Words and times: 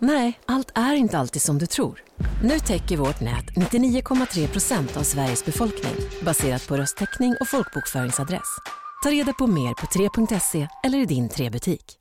Nej, 0.00 0.40
allt 0.46 0.72
är 0.74 0.94
inte 0.94 1.18
alltid 1.18 1.42
som 1.42 1.58
du 1.58 1.66
tror. 1.66 2.02
Nu 2.42 2.58
täcker 2.58 2.96
vårt 2.96 3.20
nät 3.20 3.44
99,3 3.56 4.48
procent 4.48 4.96
av 4.96 5.02
Sveriges 5.02 5.44
befolkning 5.44 5.94
baserat 6.24 6.68
på 6.68 6.76
röstteckning 6.76 7.34
och 7.40 7.48
folkbokföringsadress. 7.48 8.58
Ta 9.02 9.10
reda 9.10 9.32
på 9.32 9.46
mer 9.46 9.74
på 9.74 9.86
3.se 9.86 10.68
eller 10.84 10.98
i 10.98 11.04
din 11.04 11.28
3-butik. 11.28 11.94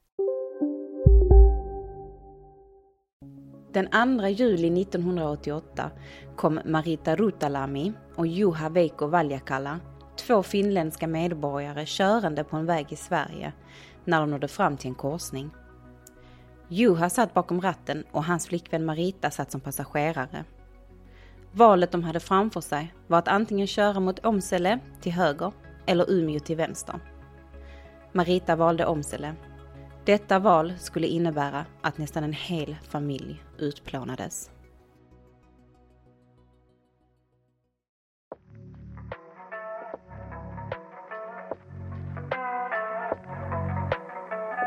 Den 3.74 4.20
2 4.20 4.28
juli 4.28 4.82
1988 4.82 5.92
kom 6.36 6.60
Marita 6.66 7.16
Rutalami 7.16 7.94
och 8.16 8.28
Juha 8.28 8.70
Veikko 8.70 9.08
Valjakalla, 9.08 9.80
två 10.16 10.44
finländska 10.44 11.08
medborgare, 11.08 11.86
körande 11.86 12.44
på 12.44 12.58
en 12.58 12.66
väg 12.66 12.92
i 12.92 12.96
Sverige 12.96 13.54
när 14.06 14.20
de 14.20 14.32
nådde 14.32 14.48
fram 14.48 14.78
till 14.78 14.90
en 14.90 14.96
korsning. 14.96 15.52
Juha 16.70 17.10
satt 17.10 17.34
bakom 17.34 17.62
ratten 17.62 18.04
och 18.12 18.24
hans 18.24 18.48
flickvän 18.48 18.86
Marita 18.86 19.32
satt 19.32 19.52
som 19.52 19.62
passagerare. 19.62 20.46
Valet 21.52 21.92
de 21.92 22.04
hade 22.04 22.20
framför 22.20 22.62
sig 22.62 22.94
var 23.08 23.18
att 23.20 23.28
antingen 23.28 23.68
köra 23.68 24.00
mot 24.00 24.26
Omsele 24.26 24.80
till 25.02 25.12
höger 25.12 25.52
eller 25.86 26.12
Umeå 26.12 26.40
till 26.40 26.58
vänster. 26.58 27.00
Marita 28.12 28.56
valde 28.56 28.86
Omsele. 28.86 29.36
Detta 30.06 30.40
val 30.40 30.74
skulle 30.80 31.08
innebära 31.08 31.66
att 31.82 31.98
nästan 31.98 32.24
en 32.24 32.34
hel 32.34 32.76
familj 32.90 33.44
utplånades. 33.58 34.52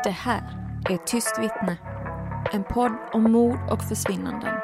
Det 0.03 0.09
här 0.09 0.41
är 0.89 0.97
Tyst 0.97 1.39
vittne. 1.39 1.90
En 2.53 2.63
podd 2.63 2.91
om 3.13 3.31
mord 3.31 3.59
och 3.69 3.81
försvinnanden. 3.83 4.55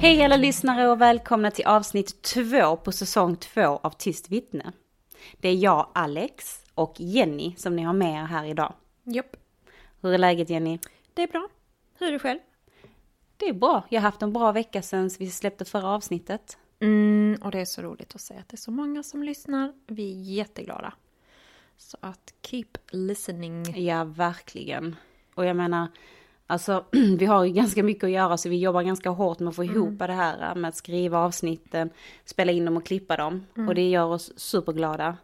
Hej 0.00 0.24
alla 0.24 0.36
lyssnare 0.36 0.88
och 0.88 1.00
välkomna 1.00 1.50
till 1.50 1.66
avsnitt 1.66 2.22
två 2.22 2.76
på 2.76 2.92
säsong 2.92 3.36
två 3.36 3.80
av 3.82 3.90
Tyst 3.90 4.30
vittne. 4.30 4.72
Det 5.40 5.48
är 5.48 5.54
jag, 5.54 5.90
Alex, 5.94 6.67
och 6.78 7.00
Jenny 7.00 7.54
som 7.56 7.76
ni 7.76 7.82
har 7.82 7.92
med 7.92 8.22
er 8.22 8.26
här 8.26 8.44
idag. 8.44 8.74
Japp. 9.04 9.36
Hur 10.00 10.12
är 10.12 10.18
läget 10.18 10.50
Jenny? 10.50 10.78
Det 11.14 11.22
är 11.22 11.26
bra. 11.26 11.48
Hur 11.98 12.08
är 12.08 12.12
det 12.12 12.18
själv? 12.18 12.38
Det 13.36 13.48
är 13.48 13.52
bra. 13.52 13.82
Jag 13.88 14.00
har 14.00 14.02
haft 14.02 14.22
en 14.22 14.32
bra 14.32 14.52
vecka 14.52 14.82
sedan 14.82 15.10
vi 15.18 15.30
släppte 15.30 15.64
förra 15.64 15.88
avsnittet. 15.88 16.58
Mm, 16.80 17.38
och 17.42 17.50
det 17.50 17.60
är 17.60 17.64
så 17.64 17.82
roligt 17.82 18.14
att 18.14 18.20
se 18.20 18.34
att 18.34 18.48
det 18.48 18.54
är 18.54 18.58
så 18.58 18.70
många 18.70 19.02
som 19.02 19.22
lyssnar. 19.22 19.72
Vi 19.86 20.12
är 20.12 20.22
jätteglada. 20.22 20.92
Så 21.76 21.96
att 22.00 22.34
keep 22.42 22.72
listening. 22.90 23.84
Ja, 23.86 24.04
verkligen. 24.04 24.96
Och 25.34 25.44
jag 25.44 25.56
menar, 25.56 25.88
alltså 26.46 26.84
vi 27.18 27.26
har 27.26 27.44
ju 27.44 27.52
ganska 27.52 27.82
mycket 27.82 28.04
att 28.04 28.10
göra 28.10 28.36
så 28.36 28.48
vi 28.48 28.58
jobbar 28.58 28.82
ganska 28.82 29.10
hårt 29.10 29.38
med 29.38 29.48
att 29.48 29.56
få 29.56 29.64
ihop 29.64 29.98
det 29.98 30.12
här 30.12 30.54
med 30.54 30.68
att 30.68 30.76
skriva 30.76 31.18
avsnitten, 31.18 31.90
spela 32.24 32.52
in 32.52 32.64
dem 32.64 32.76
och 32.76 32.86
klippa 32.86 33.16
dem. 33.16 33.46
Och 33.68 33.74
det 33.74 33.90
gör 33.90 34.06
oss 34.06 34.32
superglada 34.36 35.16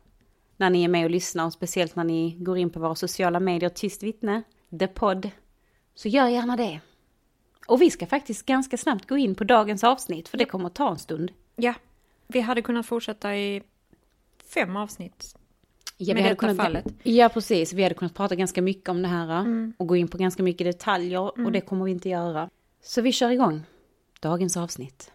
när 0.56 0.70
ni 0.70 0.84
är 0.84 0.88
med 0.88 1.04
och 1.04 1.10
lyssnar 1.10 1.46
och 1.46 1.52
speciellt 1.52 1.96
när 1.96 2.04
ni 2.04 2.36
går 2.38 2.58
in 2.58 2.70
på 2.70 2.80
våra 2.80 2.94
sociala 2.94 3.40
medier, 3.40 3.68
Tyst 3.70 4.02
vittne, 4.02 4.42
The 4.78 4.86
Podd. 4.86 5.30
Så 5.94 6.08
gör 6.08 6.28
gärna 6.28 6.56
det. 6.56 6.80
Och 7.66 7.82
vi 7.82 7.90
ska 7.90 8.06
faktiskt 8.06 8.46
ganska 8.46 8.76
snabbt 8.76 9.06
gå 9.08 9.16
in 9.16 9.34
på 9.34 9.44
dagens 9.44 9.84
avsnitt 9.84 10.28
för 10.28 10.38
det 10.38 10.44
kommer 10.44 10.66
att 10.66 10.74
ta 10.74 10.90
en 10.90 10.98
stund. 10.98 11.32
Ja, 11.56 11.74
vi 12.26 12.40
hade 12.40 12.62
kunnat 12.62 12.86
fortsätta 12.86 13.36
i 13.36 13.62
fem 14.54 14.76
avsnitt. 14.76 15.36
Ja, 15.96 16.14
Med 16.14 16.16
vi 16.16 16.22
hade 16.22 16.34
detta 16.34 16.40
kunnat, 16.40 16.56
fallet. 16.56 16.84
Ja, 17.02 17.28
precis. 17.28 17.72
Vi 17.72 17.82
hade 17.82 17.94
kunnat 17.94 18.14
prata 18.14 18.34
ganska 18.34 18.62
mycket 18.62 18.88
om 18.88 19.02
det 19.02 19.08
här 19.08 19.40
Mm. 19.40 19.72
och 19.76 19.86
gå 19.86 19.96
in 19.96 20.08
på 20.08 20.18
ganska 20.18 20.42
mycket 20.42 20.66
detaljer 20.66 21.20
och 21.44 21.52
det 21.52 21.60
kommer 21.60 21.84
vi 21.84 21.90
inte 21.90 22.08
göra. 22.08 22.50
Så 22.82 23.00
vi 23.02 23.12
kör 23.12 23.30
igång 23.30 23.62
dagens 24.20 24.56
avsnitt. 24.56 25.12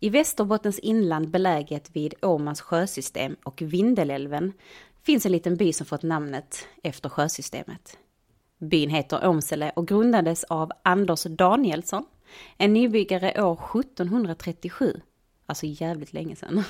I 0.00 0.10
Västerbottens 0.10 0.78
inland 0.78 1.30
beläget 1.30 1.96
vid 1.96 2.14
Åmans 2.22 2.60
sjösystem 2.60 3.36
och 3.44 3.62
Vindelälven 3.62 4.52
finns 5.02 5.26
en 5.26 5.32
liten 5.32 5.56
by 5.56 5.72
som 5.72 5.86
fått 5.86 6.02
namnet 6.02 6.66
efter 6.82 7.08
sjösystemet. 7.08 7.98
Byn 8.58 8.90
heter 8.90 9.28
Åmsele 9.28 9.72
och 9.76 9.88
grundades 9.88 10.44
av 10.44 10.72
Anders 10.82 11.22
Danielsson, 11.22 12.04
en 12.56 12.72
nybyggare 12.72 13.42
år 13.42 13.60
1737. 13.80 15.00
Alltså 15.46 15.66
jävligt 15.66 16.12
länge 16.12 16.36
sedan. 16.36 16.64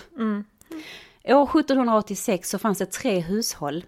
År 1.24 1.58
1786 1.60 2.50
så 2.50 2.58
fanns 2.58 2.78
det 2.78 2.92
tre 2.92 3.20
hushåll. 3.20 3.84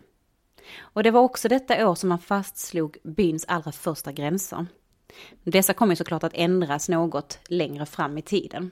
Och 0.79 1.03
det 1.03 1.11
var 1.11 1.21
också 1.21 1.49
detta 1.49 1.89
år 1.89 1.95
som 1.95 2.09
man 2.09 2.19
fastslog 2.19 2.97
byns 3.03 3.45
allra 3.49 3.73
första 3.73 4.13
gränser. 4.13 4.67
Dessa 5.45 5.73
kommer 5.75 5.95
såklart 5.95 6.25
att 6.25 6.35
ändras 6.35 6.89
något 6.89 7.39
längre 7.49 7.87
fram 7.87 8.19
i 8.19 8.23
tiden. 8.23 8.71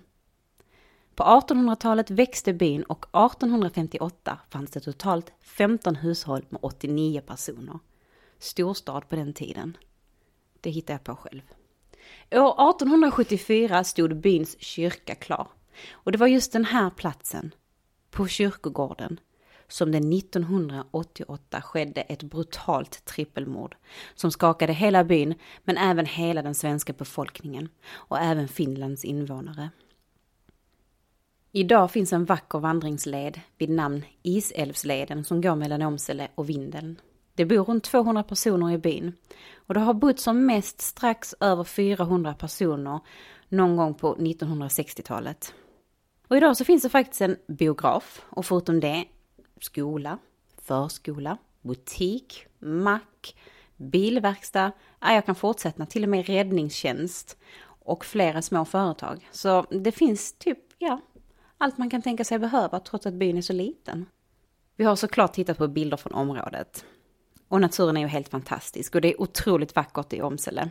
På 1.18 1.24
1800-talet 1.24 2.10
växte 2.10 2.52
byn 2.52 2.82
och 2.82 3.06
1858 3.32 4.38
fanns 4.50 4.70
det 4.70 4.80
totalt 4.80 5.32
15 5.40 5.96
hushåll 5.96 6.44
med 6.48 6.58
89 6.62 7.20
personer. 7.20 7.78
Storstad 8.38 9.08
på 9.08 9.16
den 9.16 9.32
tiden. 9.32 9.76
Det 10.60 10.70
hittar 10.70 10.94
jag 10.94 11.04
på 11.04 11.16
själv. 11.16 11.42
År 12.30 12.70
1874 12.70 13.84
stod 13.84 14.20
byns 14.20 14.56
kyrka 14.60 15.14
klar. 15.14 15.48
Och 15.90 16.12
det 16.12 16.18
var 16.18 16.26
just 16.26 16.52
den 16.52 16.64
här 16.64 16.90
platsen, 16.90 17.54
på 18.10 18.28
kyrkogården, 18.28 19.20
som 19.68 19.92
det 19.92 19.98
1988 19.98 21.62
skedde 21.62 22.00
ett 22.00 22.22
brutalt 22.22 23.04
trippelmord 23.04 23.76
som 24.14 24.30
skakade 24.30 24.72
hela 24.72 25.04
byn 25.04 25.34
men 25.64 25.76
även 25.76 26.06
hela 26.06 26.42
den 26.42 26.54
svenska 26.54 26.92
befolkningen 26.92 27.68
och 27.90 28.18
även 28.18 28.48
Finlands 28.48 29.04
invånare. 29.04 29.70
Idag 31.52 31.90
finns 31.90 32.12
en 32.12 32.24
vacker 32.24 32.58
vandringsled 32.58 33.40
vid 33.58 33.70
namn 33.70 34.04
Isälvsleden 34.22 35.24
som 35.24 35.40
går 35.40 35.54
mellan 35.54 35.82
Åmsele 35.82 36.28
och 36.34 36.48
Vindeln. 36.48 37.00
Det 37.34 37.44
bor 37.44 37.64
runt 37.64 37.84
200 37.84 38.22
personer 38.22 38.72
i 38.72 38.78
byn 38.78 39.12
och 39.54 39.74
det 39.74 39.80
har 39.80 39.94
bott 39.94 40.20
som 40.20 40.46
mest 40.46 40.80
strax 40.80 41.34
över 41.40 41.64
400 41.64 42.34
personer 42.34 43.00
någon 43.48 43.76
gång 43.76 43.94
på 43.94 44.16
1960-talet. 44.16 45.54
Och 46.28 46.36
idag 46.36 46.56
så 46.56 46.64
finns 46.64 46.82
det 46.82 46.88
faktiskt 46.88 47.20
en 47.20 47.36
biograf 47.46 48.24
och 48.30 48.46
förutom 48.46 48.80
det 48.80 49.04
skola, 49.60 50.18
förskola, 50.62 51.38
butik, 51.62 52.46
mack, 52.58 53.36
bilverkstad, 53.76 54.72
ja, 55.00 55.14
jag 55.14 55.26
kan 55.26 55.34
fortsätta 55.34 55.86
till 55.86 56.02
och 56.02 56.08
med 56.08 56.26
räddningstjänst 56.26 57.36
och 57.64 58.04
flera 58.04 58.42
små 58.42 58.64
företag. 58.64 59.28
Så 59.32 59.66
det 59.70 59.92
finns 59.92 60.32
typ, 60.32 60.58
ja, 60.78 61.00
allt 61.58 61.78
man 61.78 61.90
kan 61.90 62.02
tänka 62.02 62.24
sig 62.24 62.38
behöva 62.38 62.80
trots 62.80 63.06
att 63.06 63.14
byn 63.14 63.36
är 63.38 63.42
så 63.42 63.52
liten. 63.52 64.06
Vi 64.76 64.84
har 64.84 64.96
såklart 64.96 65.32
tittat 65.32 65.58
på 65.58 65.68
bilder 65.68 65.96
från 65.96 66.12
området. 66.14 66.84
Och 67.48 67.60
naturen 67.60 67.96
är 67.96 68.00
ju 68.00 68.06
helt 68.06 68.28
fantastisk 68.28 68.94
och 68.94 69.00
det 69.00 69.08
är 69.14 69.20
otroligt 69.20 69.76
vackert 69.76 70.12
i 70.12 70.22
Åmsele. 70.22 70.70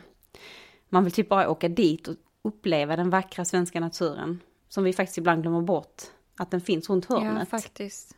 Man 0.89 1.03
vill 1.03 1.13
typ 1.13 1.29
bara 1.29 1.49
åka 1.49 1.69
dit 1.69 2.07
och 2.07 2.15
uppleva 2.41 2.95
den 2.95 3.09
vackra 3.09 3.45
svenska 3.45 3.79
naturen. 3.79 4.39
Som 4.69 4.83
vi 4.83 4.93
faktiskt 4.93 5.17
ibland 5.17 5.41
glömmer 5.41 5.61
bort 5.61 6.01
att 6.37 6.51
den 6.51 6.61
finns 6.61 6.89
runt 6.89 7.05
Ja, 7.09 7.19
hörnet. 7.19 7.49
faktiskt. 7.49 8.15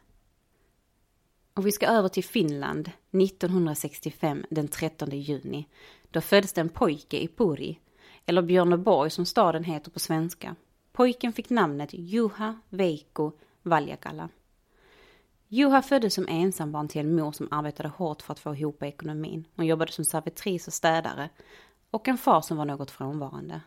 Och 1.53 1.67
vi 1.67 1.71
ska 1.71 1.87
över 1.87 2.09
till 2.09 2.23
Finland 2.23 2.91
1965 3.11 4.45
den 4.49 4.67
13 4.67 5.09
juni. 5.09 5.67
Då 6.11 6.21
föddes 6.21 6.53
det 6.53 6.61
en 6.61 6.69
pojke 6.69 7.17
i 7.17 7.27
Puri, 7.27 7.79
eller 8.25 8.41
Björneborg 8.41 9.09
som 9.09 9.25
staden 9.25 9.63
heter 9.63 9.91
på 9.91 9.99
svenska. 9.99 10.55
Pojken 10.99 11.33
fick 11.33 11.49
namnet 11.49 11.93
Juha 11.93 12.55
Veikko 12.69 13.31
Valjakalla. 13.63 14.29
Juha 15.47 15.81
föddes 15.81 16.13
som 16.13 16.27
ensambarn 16.27 16.87
till 16.87 17.01
en 17.01 17.15
mor 17.15 17.31
som 17.31 17.47
arbetade 17.51 17.89
hårt 17.89 18.21
för 18.21 18.33
att 18.33 18.39
få 18.39 18.55
ihop 18.55 18.83
ekonomin. 18.83 19.47
Hon 19.55 19.65
jobbade 19.65 19.91
som 19.91 20.05
servitris 20.05 20.67
och 20.67 20.73
städare. 20.73 21.29
Och 21.91 22.07
en 22.07 22.17
far 22.17 22.41
som 22.41 22.57
var 22.57 22.65
något 22.65 22.91
frånvarande. 22.91 23.61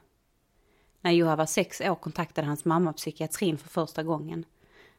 När 1.00 1.10
Juha 1.10 1.36
var 1.36 1.46
sex 1.46 1.80
år 1.80 1.94
kontaktade 1.94 2.46
hans 2.46 2.64
mamma 2.64 2.92
psykiatrin 2.92 3.58
för 3.58 3.68
första 3.68 4.02
gången. 4.02 4.44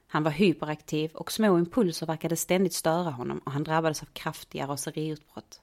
Han 0.07 0.23
var 0.23 0.31
hyperaktiv 0.31 1.11
och 1.13 1.31
små 1.31 1.57
impulser 1.57 2.05
verkade 2.05 2.35
ständigt 2.35 2.73
störa 2.73 3.11
honom 3.11 3.37
och 3.37 3.51
han 3.51 3.63
drabbades 3.63 4.01
av 4.01 4.05
kraftiga 4.05 4.67
raseriutbrott. 4.67 5.61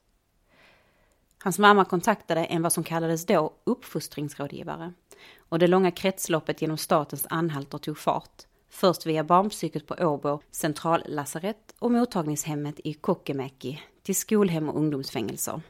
Hans 1.43 1.58
mamma 1.58 1.84
kontaktade 1.84 2.44
en 2.44 2.62
vad 2.62 2.72
som 2.72 2.84
kallades 2.84 3.26
då 3.26 3.55
uppfostringsrådgivare 3.64 4.93
och 5.38 5.58
det 5.58 5.67
långa 5.67 5.90
kretsloppet 5.90 6.62
genom 6.62 6.76
statens 6.76 7.26
anhalter 7.31 7.78
tog 7.78 7.99
fart. 7.99 8.43
Först 8.70 9.06
via 9.06 9.25
barnpsyket 9.25 9.87
på 9.87 9.94
Åbo 9.94 10.40
centrallasarett 10.50 11.75
och 11.78 11.90
mottagningshemmet 11.90 12.81
i 12.84 12.94
Kokkemäki 12.94 13.81
till 14.02 14.17
skolhem 14.17 14.69
och 14.69 14.76
ungdomsfängelser. 14.76 15.61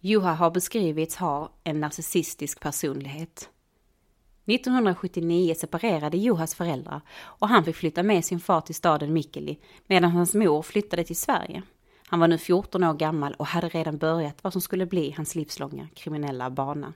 Juha 0.00 0.32
har 0.34 0.50
beskrivits 0.50 1.16
ha 1.16 1.52
en 1.64 1.80
narcissistisk 1.80 2.60
personlighet. 2.60 3.50
1979 4.46 5.54
separerade 5.54 6.16
Juhas 6.16 6.54
föräldrar 6.54 7.00
och 7.18 7.48
han 7.48 7.64
fick 7.64 7.76
flytta 7.76 8.02
med 8.02 8.24
sin 8.24 8.40
far 8.40 8.60
till 8.60 8.74
staden 8.74 9.12
Mikkeli 9.12 9.58
medan 9.86 10.10
hans 10.10 10.34
mor 10.34 10.62
flyttade 10.62 11.04
till 11.04 11.16
Sverige. 11.16 11.62
Han 12.08 12.20
var 12.20 12.28
nu 12.28 12.38
14 12.38 12.84
år 12.84 12.94
gammal 12.94 13.34
och 13.34 13.46
hade 13.46 13.68
redan 13.68 13.98
börjat 13.98 14.44
vad 14.44 14.52
som 14.52 14.62
skulle 14.62 14.86
bli 14.86 15.10
hans 15.10 15.34
livslånga 15.34 15.88
kriminella 15.94 16.50
bana. 16.50 16.92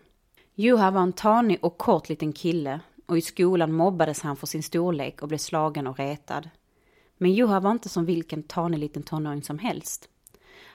Juha 0.55 0.91
var 0.91 1.03
en 1.03 1.13
tanig 1.13 1.59
och 1.63 1.79
kort 1.79 2.09
liten 2.09 2.33
kille 2.33 2.81
och 3.07 3.19
i 3.19 3.21
skolan 3.21 3.73
mobbades 3.73 4.21
han 4.21 4.37
för 4.37 4.47
sin 4.47 4.63
storlek 4.63 5.23
och 5.23 5.29
blev 5.29 5.39
slagen 5.39 5.87
och 5.87 5.99
retad. 5.99 6.51
Men 7.17 7.33
Juha 7.33 7.61
var 7.61 7.71
inte 7.71 7.89
som 7.89 8.05
vilken 8.05 8.43
tanig 8.43 8.79
liten 8.79 9.03
tonåring 9.03 9.43
som 9.43 9.59
helst. 9.59 10.09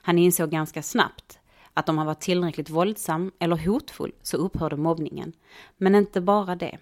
Han 0.02 0.18
insåg 0.18 0.50
ganska 0.50 0.84
snabbt 0.84 1.40
att 1.74 1.90
om 1.90 1.98
han 1.98 2.08
var 2.08 2.14
tillräckligt 2.14 2.70
våldsam 2.70 3.32
eller 3.40 3.58
hotfull 3.58 4.12
så 4.22 4.38
upphörde 4.38 4.76
mobbningen. 4.76 5.34
Men 5.78 5.96
inte 5.96 6.22
bara 6.22 6.56
det. 6.56 6.78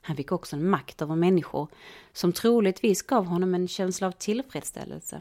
Han 0.00 0.16
fick 0.16 0.32
också 0.32 0.56
en 0.56 0.70
makt 0.70 1.02
över 1.02 1.16
människor 1.16 1.68
som 2.12 2.32
troligtvis 2.32 3.02
gav 3.02 3.24
honom 3.24 3.54
en 3.54 3.68
känsla 3.68 4.06
av 4.06 4.12
tillfredsställelse. 4.12 5.20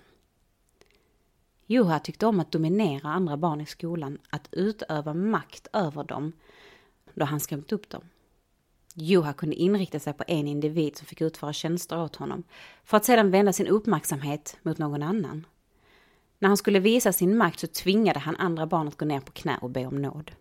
Juha 1.65 1.99
tyckte 1.99 2.25
om 2.25 2.39
att 2.39 2.51
dominera 2.51 3.09
andra 3.09 3.37
barn 3.37 3.61
i 3.61 3.65
skolan, 3.65 4.17
att 4.29 4.47
utöva 4.51 5.13
makt 5.13 5.67
över 5.73 6.03
dem 6.03 6.33
då 7.15 7.25
han 7.25 7.39
skrämt 7.39 7.71
upp 7.71 7.89
dem. 7.89 8.01
Juha 8.93 9.33
kunde 9.33 9.55
inrikta 9.55 9.99
sig 9.99 10.13
på 10.13 10.23
en 10.27 10.47
individ 10.47 10.97
som 10.97 11.07
fick 11.07 11.21
utföra 11.21 11.53
tjänster 11.53 12.03
åt 12.03 12.15
honom 12.15 12.43
för 12.83 12.97
att 12.97 13.05
sedan 13.05 13.31
vända 13.31 13.53
sin 13.53 13.67
uppmärksamhet 13.67 14.57
mot 14.61 14.77
någon 14.77 15.03
annan. 15.03 15.45
När 16.39 16.47
han 16.47 16.57
skulle 16.57 16.79
visa 16.79 17.13
sin 17.13 17.37
makt 17.37 17.59
så 17.59 17.67
tvingade 17.67 18.19
han 18.19 18.35
andra 18.35 18.65
barn 18.65 18.87
att 18.87 18.97
gå 18.97 19.05
ner 19.05 19.19
på 19.19 19.31
knä 19.31 19.57
och 19.61 19.69
be 19.69 19.85
om 19.85 20.01
nåd. 20.01 20.31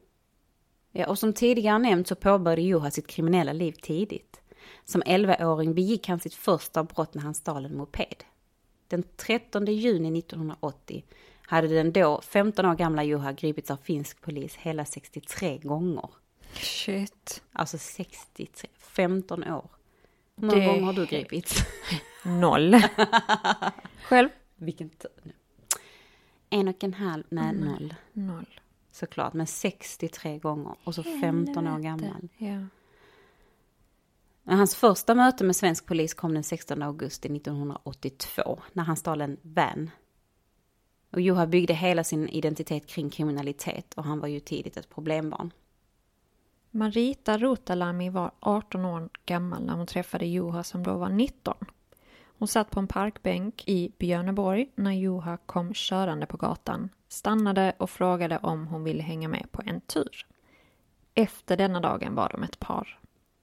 Ja, 0.93 1.07
och 1.07 1.19
som 1.19 1.33
tidigare 1.33 1.79
nämnt 1.79 2.09
så 2.09 2.15
påbörjade 2.15 2.63
Juha 2.63 2.91
sitt 2.91 3.07
kriminella 3.07 3.53
liv 3.53 3.73
tidigt. 3.73 4.41
Som 4.85 5.03
11-åring 5.03 5.75
begick 5.75 6.09
han 6.09 6.21
sitt 6.21 6.35
första 6.35 6.85
brott 6.85 7.15
när 7.15 7.23
han 7.23 7.35
stal 7.35 7.65
en 7.65 7.77
moped. 7.77 8.25
Den 8.89 9.03
13 9.17 9.67
juni 9.67 10.19
1980 10.19 11.05
hade 11.43 11.69
den 11.69 11.93
då 11.93 12.21
15 12.21 12.67
år 12.67 12.75
gamla 12.75 13.05
Juha 13.05 13.33
gripits 13.33 13.71
av 13.71 13.77
finsk 13.77 14.21
polis 14.21 14.57
hela 14.57 14.85
63 14.85 15.59
gånger. 15.59 16.09
Shit. 16.57 17.43
Alltså 17.53 17.79
63, 17.79 18.69
15 18.79 19.45
år. 19.45 19.71
Hur 20.37 20.47
många 20.47 20.61
Det- 20.61 20.67
gånger 20.67 20.83
har 20.83 20.93
du 20.93 21.07
gripits? 21.07 21.63
Noll. 22.25 22.77
Själv? 24.05 24.29
Vilken. 24.57 24.91
En 26.51 26.69
och 26.69 26.85
en 26.85 26.95
halv, 26.95 27.25
nej 27.29 27.53
noll. 27.55 27.95
Noll. 28.13 28.61
Såklart, 28.93 29.33
men 29.33 29.47
63 29.47 30.39
gånger 30.39 30.75
och 30.85 30.95
så 30.95 31.03
15 31.03 31.67
år 31.69 31.79
gammal. 31.79 32.29
Ja. 32.37 32.67
Hans 34.47 34.77
första 34.77 35.15
möte 35.15 35.45
med 35.45 35.57
svensk 35.57 35.87
polis 35.87 36.15
kom 36.15 36.35
den 36.35 36.45
16 36.45 36.83
augusti 36.83 37.29
1982 37.37 38.61
när 38.73 38.85
han 38.85 38.97
stal 38.97 39.21
en 39.21 39.37
van. 39.43 39.91
Och 41.13 41.21
Juha 41.21 41.47
byggde 41.47 41.75
hela 41.75 42.05
sin 42.05 42.29
identitet 42.29 42.87
kring 42.87 43.11
kriminalitet 43.11 43.95
och 43.95 44.05
han 44.05 44.21
var 44.21 44.29
ju 44.29 44.41
tidigt 44.41 44.77
ett 44.77 44.89
problembarn. 44.89 45.53
Marita 46.77 47.39
Rutalami 47.39 48.11
var 48.11 48.31
18 48.41 48.85
år 48.85 49.09
gammal 49.27 49.65
när 49.65 49.75
hon 49.75 49.87
träffade 49.87 50.27
Juha 50.27 50.63
som 50.63 50.83
då 50.83 50.95
var 50.95 51.09
19. 51.09 51.55
Hon 52.39 52.49
satt 52.49 52.71
på 52.71 52.81
en 52.81 52.87
parkbänk 52.87 53.69
i 53.69 53.93
Björneborg 53.99 54.71
när 54.75 54.93
Juha 54.93 55.37
kom 55.37 55.75
körande 55.75 56.27
på 56.27 56.37
gatan, 56.37 56.89
stannade 57.09 57.73
och 57.79 57.91
frågade 57.91 58.39
om 58.39 58.67
hon 58.67 58.85
ville 58.85 59.03
hänga 59.03 59.29
med 59.29 59.53
på 59.53 59.63
en 59.67 59.81
tur. 59.81 60.27
Efter 61.15 61.57
denna 61.57 61.81
dagen 61.81 62.15
var 62.15 62.29
de 62.29 62.43
ett 62.43 62.59
par. 62.59 62.99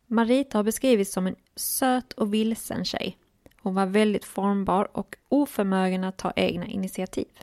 Marita 0.08 0.58
har 0.58 0.64
beskrivits 0.64 1.14
som 1.14 1.28
en 1.28 1.36
söt 1.56 2.14
och 2.14 2.34
vilsen 2.34 2.86
tjej. 2.86 3.18
Hon 3.62 3.76
var 3.76 3.86
väldigt 3.86 4.26
formbar 4.26 4.98
och 4.98 5.16
oförmögen 5.30 6.04
att 6.04 6.18
ta 6.18 6.34
egna 6.36 6.66
initiativ. 6.66 7.40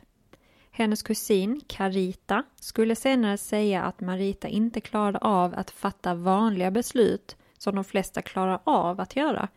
Hennes 0.79 1.03
kusin 1.03 1.61
Carita 1.67 2.43
skulle 2.55 2.95
senare 2.95 3.37
säga 3.37 3.83
att 3.83 4.01
Marita 4.01 4.47
inte 4.47 4.81
klarade 4.81 5.17
av 5.17 5.53
att 5.55 5.71
fatta 5.71 6.15
vanliga 6.15 6.71
beslut 6.71 7.37
som 7.57 7.75
de 7.75 7.83
flesta 7.83 8.21
klarar 8.21 8.59
av 8.63 8.99
att 8.99 9.15
göra, 9.15 9.47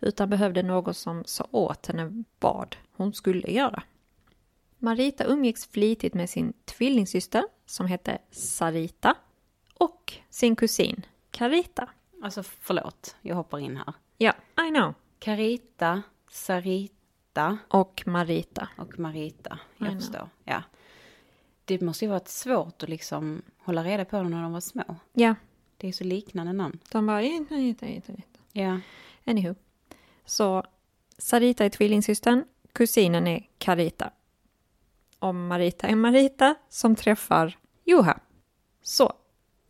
utan 0.00 0.30
behövde 0.30 0.62
någon 0.62 0.94
som 0.94 1.24
sa 1.24 1.48
åt 1.50 1.86
henne 1.86 2.24
vad 2.40 2.76
hon 2.92 3.12
skulle 3.12 3.50
göra. 3.50 3.82
Marita 4.78 5.24
umgicks 5.24 5.66
flitigt 5.66 6.14
med 6.14 6.30
sin 6.30 6.52
tvillingsyster 6.64 7.44
som 7.66 7.86
hette 7.86 8.18
Sarita 8.30 9.14
och 9.74 10.12
sin 10.30 10.56
kusin 10.56 11.06
Carita. 11.30 11.88
Alltså 12.22 12.42
förlåt, 12.42 13.16
jag 13.20 13.36
hoppar 13.36 13.58
in 13.58 13.76
här. 13.76 13.94
Ja, 14.18 14.32
I 14.66 14.70
know. 14.70 14.94
Carita, 15.18 16.02
Sarita 16.30 17.01
Och 17.68 18.02
Marita. 18.06 18.68
och 18.78 18.98
Marita. 18.98 19.54
I 19.54 19.84
Jag 19.84 19.88
know. 19.88 20.00
förstår. 20.00 20.28
Ja. 20.44 20.62
Det 21.64 21.80
måste 21.80 22.04
ju 22.04 22.10
varit 22.10 22.28
svårt 22.28 22.82
att 22.82 22.88
liksom 22.88 23.42
hålla 23.58 23.84
reda 23.84 24.04
på 24.04 24.16
dem 24.16 24.30
när 24.30 24.42
de 24.42 24.52
var 24.52 24.60
små. 24.60 24.96
Ja, 25.12 25.34
Det 25.76 25.88
är 25.88 25.92
så 25.92 26.04
liknande 26.04 26.52
namn. 26.52 26.78
de 26.92 27.06
bara 27.06 27.22
inte, 27.22 27.54
inte, 27.54 27.86
inte, 27.86 28.12
inte. 28.12 28.38
Ja. 28.52 28.80
Anywho. 29.24 29.54
Så 30.24 30.64
Sarita 31.18 31.64
är 31.64 31.68
tvillingsystern, 31.70 32.44
kusinen 32.72 33.26
är 33.26 33.48
Carita. 33.58 34.10
Och 35.18 35.34
Marita 35.34 35.86
är 35.86 35.94
Marita 35.96 36.54
som 36.68 36.96
träffar 36.96 37.58
Juha. 37.84 38.18
Så, 38.82 39.12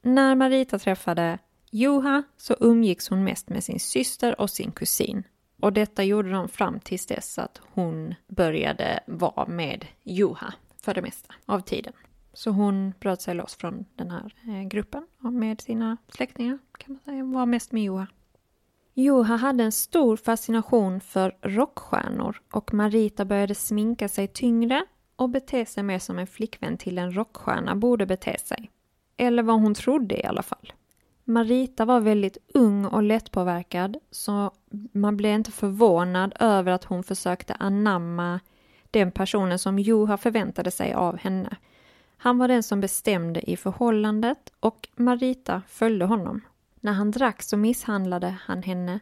när 0.02 0.34
Marita 0.34 0.78
träffade 0.78 1.38
Juha 1.70 2.22
så 2.36 2.56
umgicks 2.60 3.08
hon 3.08 3.24
mest 3.24 3.48
med 3.48 3.64
sin 3.64 3.80
syster 3.80 4.40
och 4.40 4.50
sin 4.50 4.72
kusin. 4.72 5.22
Och 5.62 5.72
detta 5.72 6.04
gjorde 6.04 6.30
de 6.30 6.48
fram 6.48 6.80
tills 6.80 7.06
dess 7.06 7.38
att 7.38 7.60
hon 7.72 8.14
började 8.28 9.00
vara 9.06 9.46
med 9.46 9.86
Juha 10.02 10.54
för 10.82 10.94
det 10.94 11.02
mesta 11.02 11.34
av 11.46 11.60
tiden. 11.60 11.92
Så 12.32 12.50
hon 12.50 12.92
bröt 13.00 13.20
sig 13.22 13.34
loss 13.34 13.54
från 13.54 13.84
den 13.94 14.10
här 14.10 14.34
eh, 14.48 14.68
gruppen 14.68 15.06
och 15.22 15.32
med 15.32 15.60
sina 15.60 15.96
släktingar 16.08 16.58
kan 16.78 16.92
man 16.92 17.00
säga, 17.04 17.24
var 17.24 17.46
mest 17.46 17.72
med 17.72 17.82
Juha. 17.82 18.06
Juha 18.94 19.36
hade 19.36 19.64
en 19.64 19.72
stor 19.72 20.16
fascination 20.16 21.00
för 21.00 21.36
rockstjärnor 21.42 22.40
och 22.52 22.74
Marita 22.74 23.24
började 23.24 23.54
sminka 23.54 24.08
sig 24.08 24.28
tyngre 24.28 24.84
och 25.16 25.28
bete 25.28 25.66
sig 25.66 25.82
mer 25.82 25.98
som 25.98 26.18
en 26.18 26.26
flickvän 26.26 26.76
till 26.76 26.98
en 26.98 27.16
rockstjärna 27.16 27.76
borde 27.76 28.06
bete 28.06 28.38
sig. 28.38 28.70
Eller 29.16 29.42
vad 29.42 29.60
hon 29.60 29.74
trodde 29.74 30.20
i 30.20 30.24
alla 30.24 30.42
fall. 30.42 30.72
Marita 31.24 31.84
var 31.84 32.00
väldigt 32.00 32.38
ung 32.54 32.84
och 32.84 33.02
lättpåverkad 33.02 33.96
så 34.10 34.50
man 34.92 35.16
blev 35.16 35.34
inte 35.34 35.52
förvånad 35.52 36.34
över 36.40 36.72
att 36.72 36.84
hon 36.84 37.02
försökte 37.02 37.54
anamma 37.54 38.40
den 38.90 39.12
personen 39.12 39.58
som 39.58 39.78
Juha 39.78 40.16
förväntade 40.16 40.70
sig 40.70 40.92
av 40.92 41.18
henne. 41.18 41.56
Han 42.16 42.38
var 42.38 42.48
den 42.48 42.62
som 42.62 42.80
bestämde 42.80 43.50
i 43.50 43.56
förhållandet 43.56 44.52
och 44.60 44.88
Marita 44.96 45.62
följde 45.68 46.04
honom. 46.04 46.40
När 46.80 46.92
han 46.92 47.10
drack 47.10 47.42
så 47.42 47.56
misshandlade 47.56 48.36
han 48.46 48.62
henne 48.62 49.00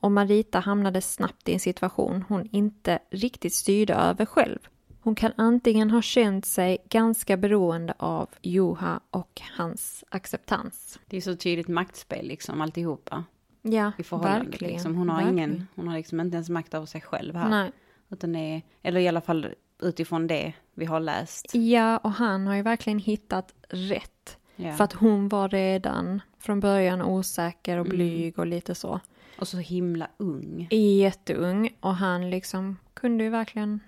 och 0.00 0.12
Marita 0.12 0.58
hamnade 0.60 1.00
snabbt 1.00 1.48
i 1.48 1.52
en 1.52 1.60
situation 1.60 2.24
hon 2.28 2.48
inte 2.52 2.98
riktigt 3.10 3.54
styrde 3.54 3.94
över 3.94 4.24
själv. 4.24 4.58
Hon 5.04 5.14
kan 5.14 5.32
antingen 5.36 5.90
ha 5.90 6.02
känt 6.02 6.46
sig 6.46 6.78
ganska 6.88 7.36
beroende 7.36 7.94
av 7.96 8.28
Juha 8.42 9.00
och 9.10 9.40
hans 9.56 10.04
acceptans. 10.08 10.98
Det 11.06 11.16
är 11.16 11.20
så 11.20 11.36
tydligt 11.36 11.68
maktspel 11.68 12.26
liksom 12.26 12.60
alltihopa. 12.60 13.24
Ja, 13.62 13.92
I 13.98 14.02
förhållandet 14.02 14.48
verkligen. 14.48 14.72
liksom. 14.72 14.94
Hon 14.96 15.08
har 15.08 15.16
verkligen. 15.16 15.50
ingen, 15.50 15.66
hon 15.74 15.88
har 15.88 15.96
liksom 15.96 16.20
inte 16.20 16.34
ens 16.34 16.48
makt 16.50 16.74
över 16.74 16.86
sig 16.86 17.00
själv 17.00 17.34
här. 17.34 17.48
Nej. 17.48 17.72
Utan 18.10 18.36
är, 18.36 18.62
eller 18.82 19.00
i 19.00 19.08
alla 19.08 19.20
fall 19.20 19.54
utifrån 19.82 20.26
det 20.26 20.52
vi 20.74 20.84
har 20.84 21.00
läst. 21.00 21.54
Ja, 21.54 21.98
och 21.98 22.12
han 22.12 22.46
har 22.46 22.54
ju 22.54 22.62
verkligen 22.62 22.98
hittat 22.98 23.54
rätt. 23.68 24.38
Ja. 24.56 24.72
För 24.72 24.84
att 24.84 24.92
hon 24.92 25.28
var 25.28 25.48
redan 25.48 26.20
från 26.38 26.60
början 26.60 27.02
osäker 27.02 27.78
och 27.78 27.86
blyg 27.86 28.38
och 28.38 28.46
lite 28.46 28.74
så. 28.74 29.00
Och 29.38 29.48
så 29.48 29.56
himla 29.58 30.08
ung. 30.16 30.68
Jätteung 30.70 31.76
och 31.80 31.94
han 31.96 32.30
liksom 32.30 32.76
kunde 32.94 33.24
ju 33.24 33.30
verkligen 33.30 33.80